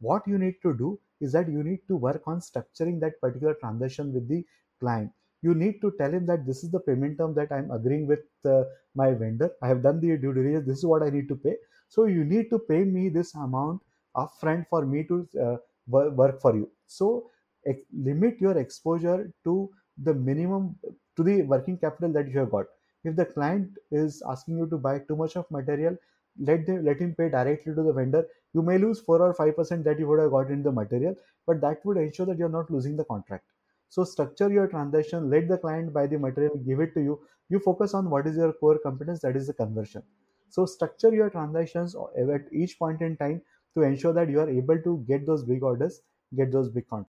What 0.00 0.26
you 0.26 0.38
need 0.38 0.56
to 0.62 0.74
do 0.74 0.98
is 1.20 1.32
that 1.32 1.48
you 1.48 1.62
need 1.62 1.80
to 1.88 1.96
work 1.96 2.22
on 2.26 2.40
structuring 2.40 3.00
that 3.00 3.20
particular 3.20 3.54
transaction 3.54 4.12
with 4.12 4.28
the 4.28 4.44
client. 4.80 5.10
You 5.42 5.54
need 5.54 5.80
to 5.80 5.92
tell 5.98 6.12
him 6.12 6.26
that 6.26 6.46
this 6.46 6.64
is 6.64 6.70
the 6.70 6.80
payment 6.80 7.18
term 7.18 7.34
that 7.34 7.52
I'm 7.52 7.70
agreeing 7.70 8.06
with 8.06 8.24
uh, 8.44 8.64
my 8.94 9.12
vendor. 9.12 9.50
I 9.62 9.68
have 9.68 9.82
done 9.82 10.00
the 10.00 10.16
due 10.16 10.32
diligence. 10.32 10.66
This 10.66 10.78
is 10.78 10.86
what 10.86 11.02
I 11.02 11.10
need 11.10 11.28
to 11.28 11.36
pay. 11.36 11.56
So 11.88 12.06
you 12.06 12.24
need 12.24 12.50
to 12.50 12.58
pay 12.58 12.84
me 12.84 13.08
this 13.08 13.34
amount 13.34 13.80
upfront 14.16 14.66
for 14.68 14.84
me 14.84 15.04
to 15.04 15.28
uh, 15.40 15.56
work 15.86 16.40
for 16.40 16.56
you. 16.56 16.70
So 16.86 17.30
ex- 17.66 17.82
limit 17.92 18.40
your 18.40 18.58
exposure 18.58 19.32
to 19.44 19.70
the 20.02 20.14
minimum 20.14 20.76
to 21.16 21.22
the 21.22 21.42
working 21.42 21.78
capital 21.78 22.12
that 22.12 22.28
you 22.28 22.38
have 22.38 22.50
got 22.50 22.66
if 23.06 23.16
the 23.16 23.24
client 23.24 23.78
is 23.90 24.22
asking 24.28 24.58
you 24.58 24.66
to 24.68 24.76
buy 24.76 24.98
too 24.98 25.16
much 25.16 25.36
of 25.36 25.50
material 25.50 25.96
let 26.38 26.66
them 26.66 26.84
let 26.84 27.00
him 27.00 27.14
pay 27.14 27.28
directly 27.30 27.74
to 27.74 27.82
the 27.82 27.92
vendor. 27.92 28.26
You 28.52 28.62
may 28.62 28.78
lose 28.78 29.00
4 29.00 29.22
or 29.22 29.34
5% 29.34 29.84
that 29.84 29.98
you 29.98 30.06
would 30.06 30.20
have 30.20 30.30
got 30.30 30.50
in 30.50 30.62
the 30.62 30.72
material 30.72 31.14
but 31.46 31.60
that 31.60 31.84
would 31.84 31.96
ensure 31.96 32.26
that 32.26 32.38
you're 32.38 32.56
not 32.56 32.70
losing 32.70 32.96
the 32.96 33.04
contract. 33.04 33.44
So 33.88 34.04
structure 34.04 34.50
your 34.50 34.66
transaction 34.66 35.30
let 35.30 35.48
the 35.48 35.58
client 35.58 35.92
buy 35.92 36.06
the 36.06 36.18
material 36.18 36.56
give 36.56 36.80
it 36.80 36.94
to 36.94 37.00
you. 37.00 37.20
You 37.48 37.60
focus 37.60 37.94
on 37.94 38.10
what 38.10 38.26
is 38.26 38.36
your 38.36 38.52
core 38.52 38.78
competence 38.78 39.20
that 39.20 39.36
is 39.36 39.46
the 39.46 39.54
conversion. 39.54 40.02
So 40.50 40.66
structure 40.66 41.14
your 41.14 41.30
transactions 41.30 41.94
at 42.18 42.52
each 42.52 42.78
point 42.78 43.00
in 43.00 43.16
time 43.16 43.42
to 43.74 43.82
ensure 43.82 44.12
that 44.12 44.28
you 44.28 44.40
are 44.40 44.50
able 44.50 44.78
to 44.82 45.04
get 45.06 45.26
those 45.26 45.42
big 45.44 45.62
orders 45.62 46.02
get 46.34 46.52
those 46.52 46.68
big 46.68 46.88
contracts. 46.88 47.12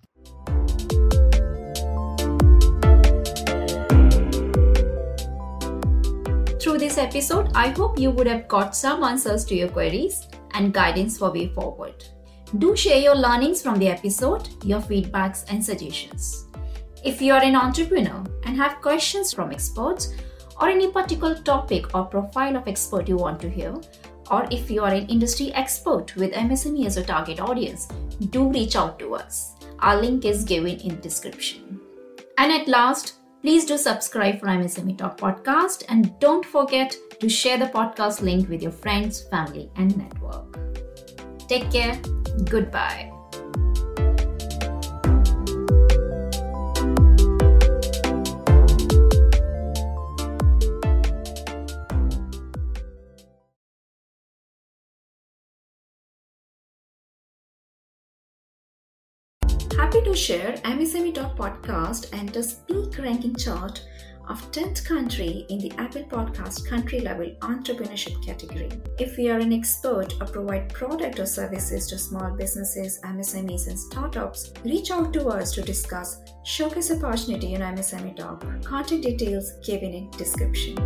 Through 6.60 6.80
this 6.80 6.98
episode, 6.98 7.52
I 7.54 7.68
hope 7.70 8.00
you 8.00 8.10
would 8.10 8.26
have 8.26 8.48
got 8.48 8.76
some 8.76 9.04
answers 9.04 9.46
to 9.46 9.56
your 9.56 9.70
queries 9.70 10.28
and 10.56 10.74
guidance 10.74 11.20
for 11.20 11.32
way 11.32 11.50
forward. 11.50 12.04
Do 12.60 12.76
share 12.76 13.00
your 13.00 13.16
learnings 13.16 13.62
from 13.62 13.80
the 13.80 13.88
episode, 13.88 14.50
your 14.64 14.80
feedbacks, 14.80 15.44
and 15.50 15.64
suggestions. 15.64 16.46
If 17.04 17.22
you 17.22 17.34
are 17.34 17.42
an 17.42 17.56
entrepreneur 17.56 18.24
and 18.46 18.56
have 18.58 18.82
questions 18.82 19.34
from 19.34 19.52
experts, 19.52 20.14
or 20.62 20.70
any 20.70 20.92
particular 20.92 21.36
topic 21.36 21.96
or 21.96 22.06
profile 22.06 22.56
of 22.56 22.68
expert 22.68 23.10
you 23.10 23.18
want 23.18 23.42
to 23.42 23.50
hear, 23.50 23.76
or 24.30 24.48
if 24.52 24.70
you 24.70 24.84
are 24.84 24.94
an 24.94 25.08
industry 25.08 25.52
expert 25.54 26.16
with 26.16 26.32
MSME 26.32 26.86
as 26.86 26.98
a 26.98 27.04
target 27.04 27.40
audience, 27.40 27.88
do 28.30 28.48
reach 28.50 28.76
out 28.76 29.00
to 29.00 29.16
us. 29.16 29.56
Our 29.80 30.00
link 30.00 30.24
is 30.24 30.44
given 30.44 30.80
in 30.80 31.02
description. 31.02 31.82
And 32.38 32.52
at 32.52 32.68
last, 32.68 33.16
please 33.42 33.66
do 33.66 33.78
subscribe 33.78 34.40
for 34.40 34.48
MSME 34.48 34.98
Talk 34.98 35.18
podcast 35.18 35.84
and 35.90 36.18
don't 36.20 36.46
forget 36.46 36.96
to 37.20 37.28
share 37.28 37.58
the 37.58 37.66
podcast 37.66 38.22
link 38.22 38.48
with 38.48 38.62
your 38.62 38.72
friends, 38.72 39.24
family, 39.24 39.70
and 39.76 39.98
network. 39.98 40.58
Take 41.48 41.70
care. 41.72 42.00
Goodbye. 42.46 43.12
Happy 59.78 60.02
to 60.06 60.16
share 60.16 60.54
MSME 60.64 61.14
Talk 61.14 61.36
podcast 61.36 62.14
enters 62.14 62.56
peak 62.68 62.98
ranking 62.98 63.36
chart 63.36 63.82
of 64.28 64.52
10th 64.52 64.86
country 64.86 65.46
in 65.50 65.60
the 65.60 65.72
Apple 65.78 66.04
Podcast 66.04 66.68
country 66.68 67.00
level 67.00 67.30
entrepreneurship 67.42 68.24
category. 68.26 68.70
If 69.00 69.18
you 69.18 69.32
are 69.32 69.40
an 69.40 69.54
expert 69.54 70.14
or 70.22 70.28
provide 70.28 70.74
product 70.74 71.20
or 71.20 71.26
services 71.26 71.88
to 71.88 71.98
small 71.98 72.32
businesses, 72.32 73.00
MSMEs 73.04 73.68
and 73.68 73.80
startups, 73.80 74.54
reach 74.64 74.92
out 74.92 75.14
to 75.14 75.28
us 75.28 75.52
to 75.54 75.62
discuss 75.62 76.22
showcase 76.44 76.92
opportunity 76.92 77.54
in 77.54 77.62
MSME 77.62 78.16
Talk. 78.16 78.46
Contact 78.64 79.02
details 79.02 79.54
given 79.64 79.94
in 79.94 80.12
description. 80.12 80.78